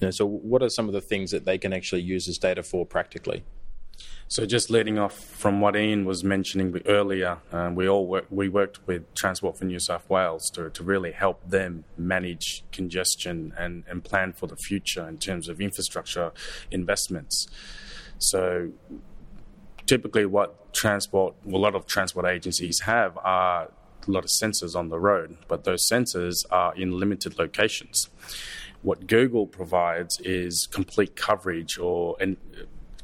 You 0.00 0.06
know, 0.06 0.10
so, 0.10 0.26
what 0.26 0.62
are 0.62 0.68
some 0.68 0.86
of 0.86 0.94
the 0.94 1.00
things 1.00 1.30
that 1.30 1.44
they 1.44 1.58
can 1.58 1.72
actually 1.72 2.02
use 2.02 2.28
as 2.28 2.38
data 2.38 2.62
for 2.62 2.84
practically? 2.84 3.44
So, 4.28 4.44
just 4.44 4.70
leading 4.70 4.98
off 4.98 5.16
from 5.16 5.60
what 5.60 5.76
Ian 5.76 6.04
was 6.04 6.24
mentioning 6.24 6.76
earlier, 6.86 7.38
um, 7.52 7.76
we 7.76 7.88
all 7.88 8.06
work, 8.06 8.26
we 8.28 8.48
worked 8.48 8.84
with 8.86 9.14
Transport 9.14 9.56
for 9.56 9.64
New 9.66 9.78
South 9.78 10.10
Wales 10.10 10.50
to, 10.50 10.68
to 10.70 10.82
really 10.82 11.12
help 11.12 11.48
them 11.48 11.84
manage 11.96 12.64
congestion 12.72 13.54
and, 13.56 13.84
and 13.88 14.02
plan 14.02 14.32
for 14.32 14.48
the 14.48 14.56
future 14.56 15.08
in 15.08 15.18
terms 15.18 15.48
of 15.48 15.60
infrastructure 15.60 16.32
investments. 16.72 17.46
So, 18.18 18.72
typically 19.86 20.26
what 20.26 20.72
transport, 20.74 21.34
a 21.46 21.56
lot 21.56 21.74
of 21.74 21.86
transport 21.86 22.26
agencies 22.26 22.80
have 22.80 23.16
are 23.18 23.70
a 24.06 24.10
lot 24.10 24.24
of 24.24 24.30
sensors 24.30 24.76
on 24.76 24.88
the 24.88 24.98
road, 24.98 25.36
but 25.48 25.64
those 25.64 25.88
sensors 25.88 26.44
are 26.50 26.74
in 26.74 26.98
limited 26.98 27.38
locations. 27.38 28.08
What 28.82 29.06
Google 29.06 29.46
provides 29.46 30.20
is 30.20 30.66
complete 30.66 31.16
coverage 31.16 31.78
or 31.78 32.16
and 32.20 32.36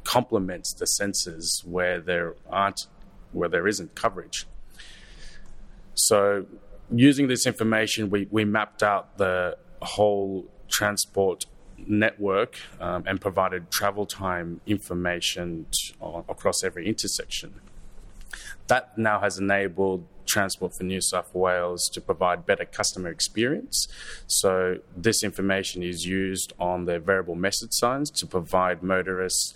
complements 0.03 0.73
the 0.73 0.85
sensors 0.85 1.65
where 1.65 1.99
there 1.99 2.35
aren't 2.49 2.87
where 3.31 3.49
there 3.49 3.67
isn't 3.67 3.95
coverage. 3.95 4.45
So 5.95 6.45
using 6.91 7.27
this 7.27 7.45
information 7.45 8.09
we, 8.09 8.27
we 8.29 8.45
mapped 8.45 8.83
out 8.83 9.17
the 9.17 9.57
whole 9.81 10.45
transport 10.69 11.45
network 11.77 12.57
um, 12.79 13.03
and 13.07 13.19
provided 13.19 13.71
travel 13.71 14.05
time 14.05 14.61
information 14.65 15.65
across 16.29 16.63
every 16.63 16.87
intersection. 16.87 17.61
That 18.67 18.97
now 18.97 19.19
has 19.19 19.37
enabled 19.37 20.07
Transport 20.25 20.73
for 20.75 20.83
New 20.83 21.01
South 21.01 21.33
Wales 21.35 21.89
to 21.89 22.01
provide 22.01 22.45
better 22.45 22.65
customer 22.65 23.09
experience. 23.09 23.87
So, 24.25 24.79
this 24.95 25.23
information 25.23 25.83
is 25.83 26.05
used 26.05 26.53
on 26.59 26.85
their 26.85 26.99
variable 26.99 27.35
message 27.35 27.73
signs 27.73 28.09
to 28.11 28.25
provide 28.25 28.81
motorists 28.81 29.53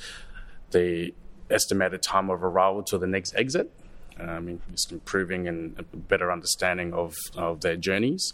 the 0.72 1.14
estimated 1.50 2.02
time 2.02 2.30
of 2.30 2.44
arrival 2.44 2.84
to 2.84 2.98
the 2.98 3.08
next 3.08 3.36
exit. 3.36 3.72
Um, 4.20 4.60
just 4.72 4.92
improving 4.92 5.48
and 5.48 5.86
better 6.08 6.32
understanding 6.32 6.92
of, 6.94 7.14
of 7.36 7.62
their 7.62 7.76
journeys. 7.76 8.34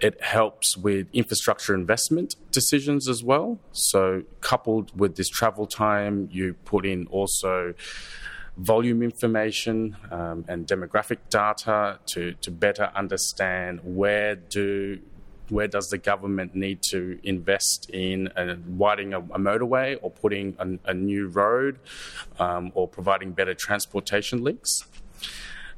It 0.00 0.20
helps 0.22 0.76
with 0.78 1.08
infrastructure 1.12 1.74
investment 1.74 2.36
decisions 2.50 3.06
as 3.06 3.22
well. 3.22 3.58
So, 3.72 4.22
coupled 4.40 4.98
with 4.98 5.16
this 5.16 5.28
travel 5.28 5.66
time, 5.66 6.28
you 6.32 6.54
put 6.64 6.86
in 6.86 7.06
also 7.08 7.74
volume 8.56 9.02
information 9.02 9.96
um, 10.10 10.44
and 10.48 10.66
demographic 10.66 11.18
data 11.28 11.98
to, 12.06 12.32
to 12.34 12.50
better 12.50 12.90
understand 12.94 13.80
where 13.82 14.36
do 14.36 15.00
where 15.48 15.68
does 15.68 15.88
the 15.88 15.98
government 15.98 16.54
need 16.54 16.80
to 16.90 17.18
invest 17.22 17.90
in 17.90 18.28
uh, 18.28 18.56
widening 18.66 19.12
a, 19.12 19.18
a, 19.18 19.38
motorway 19.38 19.98
or 20.00 20.10
putting 20.10 20.56
a, 20.58 20.90
a 20.90 20.94
new 20.94 21.28
road 21.28 21.78
um, 22.38 22.72
or 22.74 22.88
providing 22.88 23.32
better 23.32 23.54
transportation 23.54 24.42
links. 24.42 24.70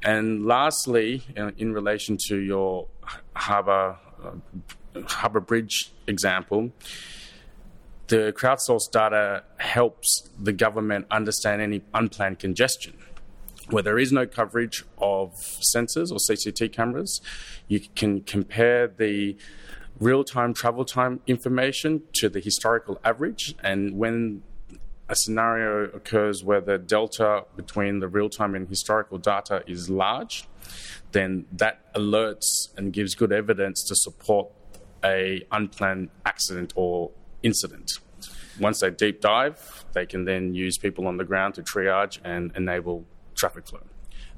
And 0.03 0.45
lastly, 0.45 1.23
in, 1.35 1.53
in 1.57 1.73
relation 1.73 2.17
to 2.27 2.37
your 2.37 2.87
harbour 3.35 3.97
uh, 4.23 4.31
Harbour 5.05 5.39
Bridge 5.39 5.91
example, 6.07 6.71
the 8.07 8.33
crowdsourced 8.35 8.91
data 8.91 9.43
helps 9.57 10.29
the 10.39 10.53
government 10.53 11.07
understand 11.11 11.61
any 11.61 11.81
unplanned 11.93 12.39
congestion. 12.39 12.97
Where 13.69 13.83
there 13.83 13.99
is 13.99 14.11
no 14.11 14.25
coverage 14.25 14.83
of 14.97 15.33
sensors 15.35 16.11
or 16.11 16.17
CCT 16.17 16.71
cameras, 16.71 17.21
you 17.67 17.81
can 17.95 18.21
compare 18.21 18.87
the 18.87 19.37
real 19.99 20.23
time 20.23 20.53
travel 20.53 20.85
time 20.85 21.19
information 21.27 22.03
to 22.13 22.29
the 22.29 22.39
historical 22.39 22.99
average. 23.03 23.55
And 23.63 23.97
when 23.97 24.43
a 25.09 25.15
scenario 25.15 25.85
occurs 25.85 26.43
where 26.43 26.61
the 26.61 26.77
delta 26.77 27.45
between 27.55 27.99
the 27.99 28.07
real 28.07 28.29
time 28.29 28.55
and 28.55 28.67
historical 28.67 29.17
data 29.17 29.63
is 29.67 29.89
large, 29.89 30.47
then 31.11 31.45
that 31.51 31.93
alerts 31.93 32.75
and 32.77 32.91
gives 32.91 33.15
good 33.15 33.31
evidence 33.31 33.83
to 33.83 33.95
support 33.95 34.51
a 35.03 35.45
unplanned 35.51 36.09
accident 36.25 36.73
or 36.75 37.11
incident. 37.43 37.99
Once 38.59 38.79
they 38.79 38.89
deep 38.89 39.21
dive, 39.21 39.85
they 39.93 40.05
can 40.05 40.25
then 40.25 40.53
use 40.53 40.77
people 40.77 41.07
on 41.07 41.17
the 41.17 41.23
ground 41.23 41.53
to 41.53 41.61
triage 41.61 42.19
and 42.23 42.51
enable 42.55 43.05
traffic 43.37 43.67
flow. 43.67 43.79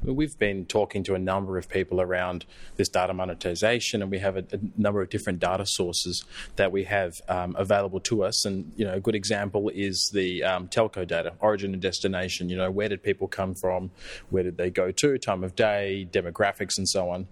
We've 0.01 0.38
been 0.39 0.65
talking 0.65 1.03
to 1.03 1.15
a 1.15 1.20
number 1.20 1.58
of 1.58 1.68
people 1.68 2.00
around 2.00 2.46
this 2.77 2.88
data 2.88 3.13
monetization, 3.13 4.01
and 4.01 4.10
we 4.10 4.20
have 4.20 4.38
a, 4.38 4.46
a 4.53 4.60
number 4.77 5.01
of 5.01 5.10
different 5.10 5.39
data 5.39 5.65
sources 5.65 6.24
that 6.56 6.72
we 6.72 6.86
have 6.86 7.22
um, 7.27 7.53
available 7.58 8.00
to 8.01 8.24
us. 8.24 8.46
And 8.46 8.72
you 8.77 8.86
know, 8.86 8.94
a 8.94 9.01
good 9.01 9.15
example 9.15 9.68
is 9.68 10.10
the 10.12 10.44
um, 10.44 10.70
telco 10.70 11.06
data, 11.06 11.34
origin 11.41 11.74
and 11.74 11.82
destination. 11.82 12.48
You 12.48 12.56
know, 12.56 12.72
where 12.72 12.88
did 12.88 13.03
people 13.03 13.27
come 13.27 13.53
from? 13.53 13.91
Where 14.29 14.44
did 14.44 14.56
they 14.56 14.70
go 14.70 14.91
to? 14.91 15.18
Time 15.18 15.44
of 15.44 15.56
day, 15.56 16.08
demographics, 16.10 16.77
and 16.77 16.88
so 16.88 17.10
on. 17.10 17.27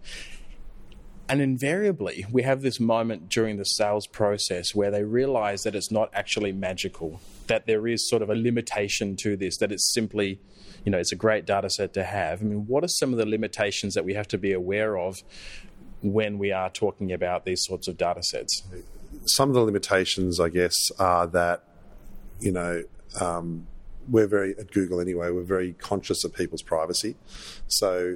And 1.29 1.41
invariably, 1.41 2.25
we 2.31 2.43
have 2.43 2.61
this 2.61 2.79
moment 2.79 3.27
during 3.29 3.57
the 3.57 3.65
sales 3.65 4.07
process 4.07 4.73
where 4.73 4.89
they 4.89 5.03
realize 5.03 5.63
that 5.63 5.75
it's 5.75 5.91
not 5.91 6.09
actually 6.13 6.53
magical, 6.53 7.19
that 7.47 7.65
there 7.65 7.85
is 7.85 8.09
sort 8.09 8.21
of 8.21 8.29
a 8.29 8.35
limitation 8.35 9.17
to 9.17 9.35
this, 9.35 9.57
that 9.57 9.71
it's 9.71 9.93
simply, 9.93 10.39
you 10.85 10.91
know, 10.91 10.97
it's 10.97 11.11
a 11.11 11.17
great 11.17 11.45
data 11.45 11.69
set 11.69 11.93
to 11.95 12.03
have. 12.05 12.41
I 12.41 12.45
mean, 12.45 12.65
what 12.67 12.83
are 12.85 12.87
some 12.87 13.11
of 13.11 13.17
the 13.17 13.25
limitations 13.25 13.93
that 13.95 14.05
we 14.05 14.13
have 14.13 14.29
to 14.29 14.37
be 14.37 14.53
aware 14.53 14.97
of 14.97 15.17
when 16.01 16.37
we 16.37 16.53
are 16.53 16.69
talking 16.69 17.11
about 17.11 17.43
these 17.43 17.65
sorts 17.65 17.89
of 17.89 17.97
data 17.97 18.23
sets? 18.23 18.63
Some 19.25 19.49
of 19.49 19.55
the 19.55 19.61
limitations, 19.63 20.39
I 20.39 20.47
guess, 20.47 20.75
are 20.97 21.27
that, 21.27 21.63
you 22.39 22.53
know, 22.53 22.83
um, 23.19 23.67
we're 24.09 24.27
very, 24.27 24.55
at 24.57 24.71
Google 24.71 25.01
anyway, 25.01 25.31
we're 25.31 25.43
very 25.43 25.73
conscious 25.73 26.23
of 26.23 26.33
people's 26.33 26.61
privacy. 26.61 27.15
So, 27.67 28.15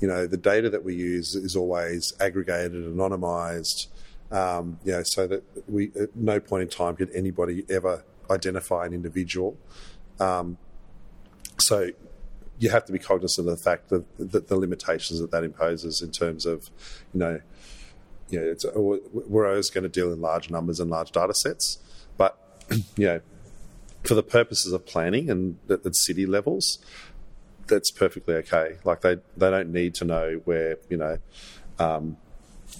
you 0.00 0.08
know, 0.08 0.26
the 0.26 0.36
data 0.36 0.70
that 0.70 0.84
we 0.84 0.94
use 0.94 1.34
is 1.34 1.56
always 1.56 2.12
aggregated, 2.20 2.72
anonymized, 2.72 3.88
um, 4.30 4.78
you 4.84 4.92
know, 4.92 5.02
so 5.04 5.26
that 5.26 5.42
we 5.68 5.90
at 6.00 6.14
no 6.14 6.38
point 6.40 6.62
in 6.62 6.68
time 6.68 6.96
could 6.96 7.10
anybody 7.14 7.64
ever 7.68 8.04
identify 8.30 8.86
an 8.86 8.92
individual. 8.92 9.56
Um, 10.20 10.58
so 11.58 11.90
you 12.58 12.70
have 12.70 12.84
to 12.84 12.92
be 12.92 12.98
cognizant 12.98 13.48
of 13.48 13.56
the 13.56 13.62
fact 13.62 13.88
that, 13.88 14.04
that 14.18 14.48
the 14.48 14.56
limitations 14.56 15.20
that 15.20 15.30
that 15.30 15.44
imposes 15.44 16.02
in 16.02 16.10
terms 16.10 16.44
of, 16.46 16.70
you 17.12 17.20
know, 17.20 17.40
you 18.30 18.40
know, 18.40 18.46
it's, 18.46 18.66
we're 18.74 19.48
always 19.48 19.70
going 19.70 19.84
to 19.84 19.88
deal 19.88 20.12
in 20.12 20.20
large 20.20 20.50
numbers 20.50 20.80
and 20.80 20.90
large 20.90 21.10
data 21.12 21.32
sets, 21.34 21.78
but 22.16 22.38
you 22.96 23.06
know, 23.06 23.20
for 24.04 24.14
the 24.14 24.22
purposes 24.22 24.72
of 24.72 24.86
planning 24.86 25.30
and 25.30 25.58
at 25.70 25.94
city 25.96 26.26
levels, 26.26 26.78
that's 27.68 27.90
perfectly 27.90 28.34
okay. 28.34 28.78
Like 28.84 29.02
they 29.02 29.16
they 29.36 29.50
don't 29.50 29.72
need 29.72 29.94
to 29.96 30.04
know 30.04 30.40
where 30.44 30.78
you 30.88 30.96
know. 30.96 31.18
Um, 31.78 32.16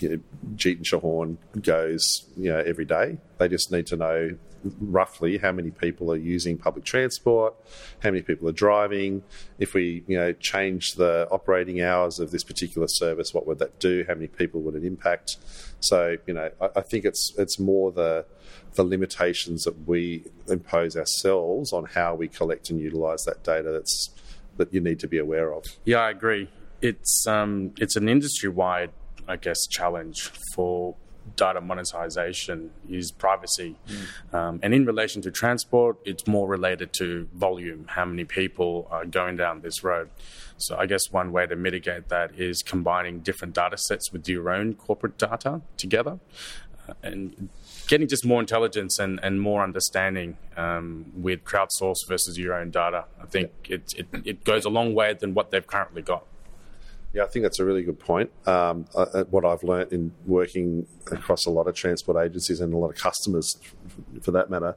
you 0.00 0.08
know, 0.10 0.18
Jeetan 0.54 0.82
Chauhan 0.82 1.38
goes, 1.62 2.26
you 2.36 2.52
know, 2.52 2.58
every 2.58 2.84
day. 2.84 3.18
They 3.38 3.48
just 3.48 3.72
need 3.72 3.86
to 3.86 3.96
know 3.96 4.36
roughly 4.80 5.38
how 5.38 5.52
many 5.52 5.70
people 5.70 6.12
are 6.12 6.16
using 6.16 6.58
public 6.58 6.84
transport, 6.84 7.54
how 8.00 8.10
many 8.10 8.22
people 8.22 8.48
are 8.48 8.52
driving. 8.52 9.22
If 9.58 9.74
we, 9.74 10.04
you 10.06 10.18
know, 10.18 10.32
change 10.32 10.94
the 10.94 11.28
operating 11.30 11.80
hours 11.80 12.18
of 12.18 12.30
this 12.30 12.44
particular 12.44 12.88
service, 12.88 13.32
what 13.32 13.46
would 13.46 13.58
that 13.58 13.78
do? 13.78 14.04
How 14.06 14.14
many 14.14 14.28
people 14.28 14.60
would 14.62 14.74
it 14.74 14.84
impact? 14.84 15.36
So, 15.80 16.16
you 16.26 16.34
know, 16.34 16.50
I, 16.60 16.68
I 16.76 16.80
think 16.80 17.04
it's 17.04 17.32
it's 17.38 17.58
more 17.58 17.92
the 17.92 18.26
the 18.74 18.84
limitations 18.84 19.64
that 19.64 19.88
we 19.88 20.24
impose 20.48 20.96
ourselves 20.96 21.72
on 21.72 21.84
how 21.84 22.14
we 22.14 22.28
collect 22.28 22.70
and 22.70 22.80
utilize 22.80 23.24
that 23.24 23.42
data 23.42 23.70
that's 23.72 24.10
that 24.58 24.72
you 24.72 24.80
need 24.80 25.00
to 25.00 25.08
be 25.08 25.18
aware 25.18 25.52
of. 25.52 25.64
Yeah, 25.84 25.98
I 25.98 26.10
agree. 26.10 26.50
It's 26.82 27.26
um, 27.26 27.72
it's 27.78 27.96
an 27.96 28.08
industry 28.08 28.48
wide, 28.48 28.90
I 29.26 29.36
guess, 29.36 29.66
challenge 29.66 30.30
for 30.54 30.94
data 31.36 31.60
monetization 31.60 32.70
is 32.88 33.12
privacy. 33.12 33.76
Mm. 33.86 34.34
Um, 34.34 34.60
and 34.62 34.74
in 34.74 34.84
relation 34.86 35.22
to 35.22 35.30
transport, 35.30 35.98
it's 36.04 36.26
more 36.26 36.48
related 36.48 36.92
to 36.94 37.28
volume, 37.34 37.86
how 37.88 38.04
many 38.04 38.24
people 38.24 38.88
are 38.90 39.04
going 39.04 39.36
down 39.36 39.60
this 39.60 39.84
road. 39.84 40.10
So 40.56 40.76
I 40.76 40.86
guess 40.86 41.10
one 41.10 41.32
way 41.32 41.46
to 41.46 41.56
mitigate 41.56 42.08
that 42.08 42.34
is 42.38 42.62
combining 42.62 43.20
different 43.20 43.54
data 43.54 43.76
sets 43.78 44.12
with 44.12 44.28
your 44.28 44.50
own 44.50 44.74
corporate 44.74 45.18
data 45.18 45.60
together. 45.76 46.18
Uh, 46.88 46.94
and 47.02 47.48
getting 47.88 48.06
just 48.06 48.24
more 48.24 48.38
intelligence 48.38 48.98
and, 48.98 49.18
and 49.22 49.40
more 49.40 49.62
understanding 49.62 50.36
um, 50.56 51.06
with 51.16 51.42
crowdsourced 51.44 52.06
versus 52.06 52.38
your 52.38 52.54
own 52.54 52.70
data. 52.70 53.06
I 53.20 53.26
think 53.26 53.50
yeah. 53.66 53.76
it, 53.76 53.94
it, 53.96 54.06
it 54.24 54.44
goes 54.44 54.64
a 54.64 54.70
long 54.70 54.94
way 54.94 55.14
than 55.14 55.34
what 55.34 55.50
they've 55.50 55.66
currently 55.66 56.02
got. 56.02 56.24
Yeah, 57.14 57.24
I 57.24 57.26
think 57.26 57.42
that's 57.42 57.58
a 57.58 57.64
really 57.64 57.82
good 57.82 57.98
point. 57.98 58.30
Um, 58.46 58.84
uh, 58.94 59.24
what 59.24 59.42
I've 59.42 59.62
learned 59.62 59.94
in 59.94 60.12
working 60.26 60.86
across 61.10 61.46
a 61.46 61.50
lot 61.50 61.66
of 61.66 61.74
transport 61.74 62.22
agencies 62.22 62.60
and 62.60 62.72
a 62.74 62.76
lot 62.76 62.90
of 62.90 62.96
customers, 62.96 63.58
for 64.20 64.30
that 64.32 64.50
matter, 64.50 64.76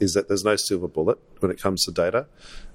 is 0.00 0.14
that 0.14 0.26
there's 0.26 0.42
no 0.42 0.56
silver 0.56 0.88
bullet 0.88 1.18
when 1.40 1.50
it 1.50 1.60
comes 1.60 1.84
to 1.84 1.92
data, 1.92 2.26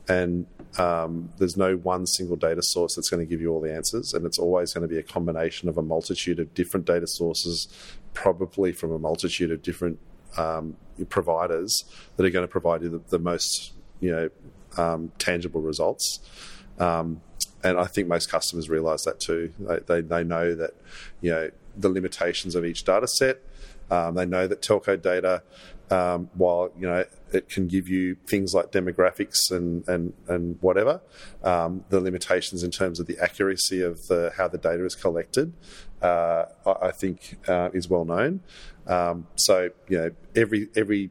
and 0.08 0.46
um, 0.78 1.34
there's 1.40 1.58
no 1.58 1.78
one 1.78 2.06
single 2.06 2.36
data 2.36 2.62
source 2.62 2.96
that's 2.96 3.10
going 3.10 3.20
to 3.20 3.26
give 3.26 3.42
you 3.42 3.52
all 3.52 3.60
the 3.60 3.74
answers, 3.74 4.14
and 4.14 4.24
it's 4.24 4.38
always 4.38 4.72
going 4.72 4.84
to 4.84 4.88
be 4.88 5.00
a 5.00 5.04
combination 5.04 5.68
of 5.68 5.80
a 5.80 5.82
multitude 5.82 6.40
of 6.40 6.54
different 6.54 6.86
data 6.86 7.08
sources 7.08 7.68
probably 8.14 8.72
from 8.72 8.92
a 8.92 9.00
multitude 9.00 9.52
of 9.52 9.62
different 9.62 10.00
um, 10.38 10.76
providers 11.10 11.86
that 12.16 12.26
are 12.26 12.30
going 12.30 12.44
to 12.44 12.52
provide 12.52 12.82
you 12.82 12.90
the, 12.90 13.02
the 13.10 13.20
most 13.20 13.74
you 14.00 14.12
know 14.12 14.30
um, 14.78 15.12
tangible 15.18 15.62
results. 15.62 16.20
Um, 16.80 17.22
and 17.64 17.78
I 17.78 17.86
think 17.86 18.08
most 18.08 18.30
customers 18.30 18.70
realise 18.70 19.06
that 19.06 19.20
too. 19.20 19.54
They, 19.60 19.80
they, 19.80 20.02
they 20.02 20.24
know 20.24 20.56
that 20.56 20.72
you 21.22 21.32
know 21.32 21.50
the 21.78 21.90
limitations 21.90 22.56
of 22.56 22.66
each 22.66 22.84
data 22.84 23.08
set. 23.08 23.42
Um, 23.90 24.16
they 24.16 24.26
know 24.26 24.48
that 24.48 24.62
telco 24.62 25.00
data, 25.00 25.44
um, 25.90 26.30
while 26.34 26.72
you 26.80 26.88
know 26.88 27.04
it 27.34 27.50
can 27.50 27.68
give 27.68 27.88
you 27.88 28.16
things 28.28 28.54
like 28.54 28.72
demographics 28.72 29.52
and 29.52 29.88
and 29.88 30.14
and 30.28 30.58
whatever, 30.62 31.02
um, 31.44 31.84
the 31.90 32.00
limitations 32.00 32.64
in 32.64 32.72
terms 32.72 33.00
of 33.00 33.08
the 33.08 33.18
accuracy 33.20 33.82
of 33.82 34.08
the, 34.08 34.32
how 34.38 34.48
the 34.48 34.58
data 34.58 34.84
is 34.86 34.96
collected 34.96 35.54
uh, 36.02 36.46
I 36.82 36.92
think 36.92 37.38
uh, 37.48 37.70
is 37.74 37.90
well 37.90 38.06
known. 38.06 38.42
Um, 38.88 39.28
so 39.36 39.70
you 39.88 39.98
know 39.98 40.12
every 40.36 40.70
every 40.76 41.10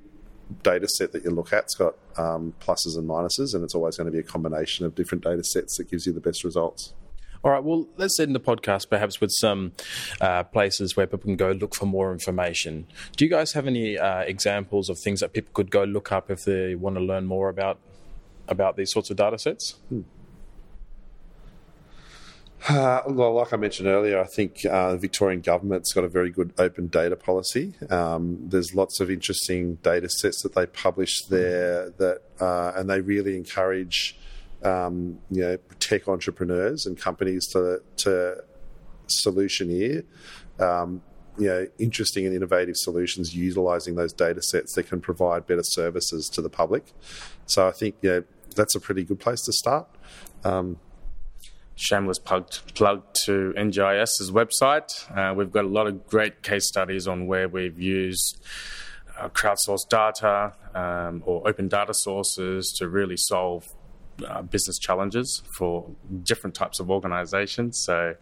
data 0.62 0.88
set 0.88 1.12
that 1.12 1.24
you 1.24 1.31
look 1.31 1.53
at's 1.53 1.74
got 1.74 1.94
um, 2.16 2.55
pluses 2.61 2.96
and 2.98 3.09
minuses, 3.09 3.55
and 3.55 3.62
it's 3.64 3.74
always 3.74 3.96
going 3.96 4.07
to 4.07 4.12
be 4.12 4.18
a 4.18 4.22
combination 4.22 4.85
of 4.85 4.94
different 4.94 5.24
data 5.24 5.44
sets 5.44 5.76
that 5.76 5.90
gives 5.90 6.07
you 6.07 6.12
the 6.12 6.20
best 6.20 6.44
results. 6.44 6.92
All 7.42 7.50
right, 7.50 7.64
well, 7.64 7.88
let's 7.96 8.20
end 8.20 8.35
the 8.35 8.40
podcast 8.40 8.90
perhaps 8.90 9.18
with 9.20 9.31
some 9.31 9.72
uh, 10.20 10.44
places 10.44 10.94
where 10.94 11.07
people 11.07 11.20
can 11.20 11.37
go 11.37 11.53
look 11.53 11.74
for 11.74 11.87
more 11.87 12.12
information. 12.12 12.87
Do 13.16 13.24
you 13.24 13.31
guys 13.31 13.53
have 13.53 13.66
any 13.66 13.96
uh, 13.96 14.20
examples 14.20 14.90
of 14.90 14.98
things 14.98 15.20
that 15.20 15.33
people 15.33 15.50
could 15.55 15.70
go 15.70 15.85
look 15.85 16.12
up 16.12 16.31
if 16.31 16.44
they 16.44 16.74
want 16.74 16.96
to 16.96 17.00
learn 17.00 17.24
more 17.24 17.48
about 17.48 17.79
about 18.46 18.76
these 18.76 18.92
sorts 18.92 19.09
of 19.11 19.16
data 19.16 19.38
sets? 19.38 19.76
Hmm. 19.88 20.03
Uh, 22.68 23.01
well, 23.07 23.33
like 23.35 23.53
I 23.53 23.57
mentioned 23.57 23.88
earlier, 23.88 24.20
I 24.20 24.27
think 24.27 24.66
uh, 24.66 24.92
the 24.92 24.99
Victorian 24.99 25.40
government's 25.40 25.92
got 25.92 26.05
a 26.05 26.09
very 26.09 26.31
good 26.31 26.53
open 26.59 26.88
data 26.88 27.16
policy. 27.16 27.75
Um, 27.88 28.38
there's 28.49 28.75
lots 28.75 29.01
of 29.01 29.11
interesting 29.11 29.77
data 29.77 30.11
sets 30.11 30.42
that 30.42 30.55
they 30.55 30.66
publish 30.66 31.23
there, 31.25 31.90
that 31.90 32.23
uh, 32.38 32.73
and 32.77 32.90
they 32.90 33.01
really 33.01 33.37
encourage 33.37 34.18
um, 34.62 35.18
you 35.31 35.40
know 35.40 35.57
tech 35.79 36.07
entrepreneurs 36.07 36.85
and 36.85 36.99
companies 36.99 37.46
to 37.49 37.81
to 37.99 38.44
solutioneer. 39.09 40.05
Um, 40.59 41.03
you 41.38 41.46
know, 41.46 41.66
interesting 41.79 42.27
and 42.27 42.35
innovative 42.35 42.77
solutions 42.77 43.35
utilizing 43.35 43.94
those 43.94 44.12
data 44.12 44.42
sets 44.42 44.75
that 44.75 44.88
can 44.88 45.01
provide 45.01 45.46
better 45.46 45.62
services 45.62 46.29
to 46.29 46.42
the 46.42 46.51
public. 46.51 46.92
So 47.46 47.66
I 47.66 47.70
think 47.70 47.94
yeah, 48.03 48.20
that's 48.55 48.75
a 48.75 48.81
pretty 48.81 49.05
good 49.05 49.20
place 49.20 49.40
to 49.42 49.53
start. 49.53 49.88
Um, 50.44 50.79
shameless 51.81 52.19
plug, 52.19 52.47
to 53.14 53.55
NGIS's 53.57 54.31
website. 54.31 54.90
Uh, 55.16 55.35
we've 55.35 55.51
got 55.51 55.64
a 55.64 55.69
lot 55.69 55.87
of 55.87 56.07
great 56.07 56.43
case 56.43 56.69
studies 56.69 57.09
on 57.09 57.27
where 57.27 57.49
we've 57.49 57.81
used 57.81 58.38
uh, 59.19 59.31
crowdsourced 59.31 59.88
data 59.88 60.53
um, 60.75 61.23
or 61.25 61.47
open 61.49 61.69
data 61.69 61.95
sources 61.95 62.73
to 62.79 62.88
really 62.88 63.16
solve 63.16 63.66
uh, 64.29 64.43
business 64.43 64.79
challenges 64.79 65.43
for 65.57 65.90
different 66.23 66.55
types 66.55 66.81
of 66.81 66.90
organizations. 66.90 67.81
So, 67.83 68.14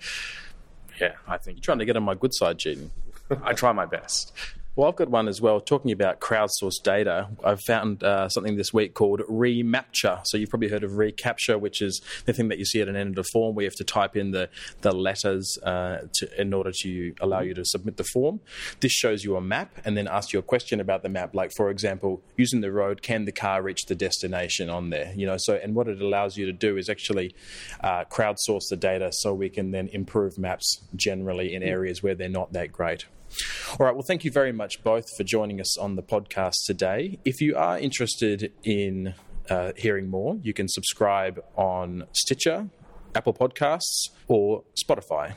yeah, 1.00 1.14
I 1.26 1.38
think. 1.38 1.58
You're 1.58 1.62
trying 1.62 1.80
to 1.80 1.84
get 1.84 1.96
on 1.96 2.04
my 2.04 2.14
good 2.14 2.34
side, 2.34 2.58
Gene. 2.58 2.92
I 3.42 3.54
try 3.54 3.72
my 3.72 3.86
best. 3.86 4.32
Well, 4.78 4.86
I've 4.86 4.94
got 4.94 5.08
one 5.08 5.26
as 5.26 5.40
well. 5.40 5.60
Talking 5.60 5.90
about 5.90 6.20
crowdsourced 6.20 6.84
data, 6.84 7.30
I've 7.42 7.60
found 7.62 8.04
uh, 8.04 8.28
something 8.28 8.54
this 8.54 8.72
week 8.72 8.94
called 8.94 9.22
Remapture. 9.22 10.24
So 10.24 10.36
you've 10.36 10.50
probably 10.50 10.68
heard 10.68 10.84
of 10.84 10.92
reCAPTCHA, 10.92 11.58
which 11.58 11.82
is 11.82 12.00
the 12.26 12.32
thing 12.32 12.46
that 12.46 12.60
you 12.60 12.64
see 12.64 12.80
at 12.80 12.86
an 12.86 12.94
end 12.94 13.08
of 13.08 13.16
the 13.16 13.24
form 13.24 13.56
where 13.56 13.64
you 13.64 13.66
have 13.66 13.74
to 13.74 13.82
type 13.82 14.16
in 14.16 14.30
the, 14.30 14.48
the 14.82 14.92
letters 14.92 15.58
uh, 15.64 16.02
to, 16.12 16.40
in 16.40 16.54
order 16.54 16.70
to 16.70 17.12
allow 17.20 17.40
you 17.40 17.54
to 17.54 17.64
submit 17.64 17.96
the 17.96 18.04
form. 18.04 18.38
This 18.78 18.92
shows 18.92 19.24
you 19.24 19.34
a 19.34 19.40
map 19.40 19.72
and 19.84 19.96
then 19.96 20.06
asks 20.06 20.32
you 20.32 20.38
a 20.38 20.42
question 20.42 20.78
about 20.78 21.02
the 21.02 21.08
map. 21.08 21.34
Like, 21.34 21.50
for 21.56 21.70
example, 21.70 22.22
using 22.36 22.60
the 22.60 22.70
road, 22.70 23.02
can 23.02 23.24
the 23.24 23.32
car 23.32 23.60
reach 23.60 23.86
the 23.86 23.96
destination 23.96 24.70
on 24.70 24.90
there? 24.90 25.12
You 25.16 25.26
know, 25.26 25.38
so 25.38 25.54
and 25.56 25.74
what 25.74 25.88
it 25.88 26.00
allows 26.00 26.36
you 26.36 26.46
to 26.46 26.52
do 26.52 26.76
is 26.76 26.88
actually 26.88 27.34
uh, 27.82 28.04
crowdsource 28.04 28.68
the 28.70 28.76
data 28.76 29.10
so 29.12 29.34
we 29.34 29.48
can 29.48 29.72
then 29.72 29.88
improve 29.88 30.38
maps 30.38 30.82
generally 30.94 31.52
in 31.52 31.64
areas 31.64 32.00
where 32.00 32.14
they're 32.14 32.28
not 32.28 32.52
that 32.52 32.70
great. 32.70 33.06
All 33.78 33.86
right. 33.86 33.94
Well, 33.94 34.04
thank 34.06 34.24
you 34.24 34.30
very 34.30 34.52
much 34.52 34.82
both 34.82 35.16
for 35.16 35.24
joining 35.24 35.60
us 35.60 35.76
on 35.76 35.96
the 35.96 36.02
podcast 36.02 36.64
today. 36.66 37.18
If 37.24 37.40
you 37.40 37.56
are 37.56 37.78
interested 37.78 38.52
in 38.64 39.14
uh, 39.50 39.72
hearing 39.76 40.08
more, 40.08 40.36
you 40.42 40.52
can 40.52 40.68
subscribe 40.68 41.42
on 41.56 42.04
Stitcher, 42.12 42.68
Apple 43.14 43.34
Podcasts, 43.34 44.10
or 44.26 44.64
Spotify. 44.76 45.34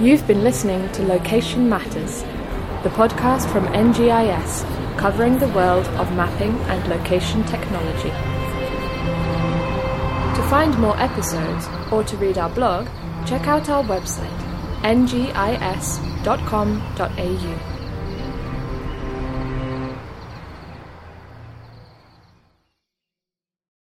You've 0.00 0.26
been 0.26 0.44
listening 0.44 0.88
to 0.92 1.02
Location 1.02 1.68
Matters, 1.68 2.22
the 2.82 2.90
podcast 2.90 3.50
from 3.50 3.66
NGIS 3.68 4.64
covering 4.96 5.38
the 5.38 5.48
world 5.48 5.86
of 5.98 6.10
mapping 6.12 6.54
and 6.70 6.88
location 6.88 7.44
technology. 7.44 8.35
To 10.36 10.42
find 10.50 10.78
more 10.78 10.96
episodes 11.00 11.66
or 11.90 12.04
to 12.04 12.16
read 12.18 12.36
our 12.36 12.50
blog, 12.50 12.88
check 13.24 13.46
out 13.46 13.70
our 13.70 13.82
website 13.82 14.42
ngis.com.au. 14.82 15.36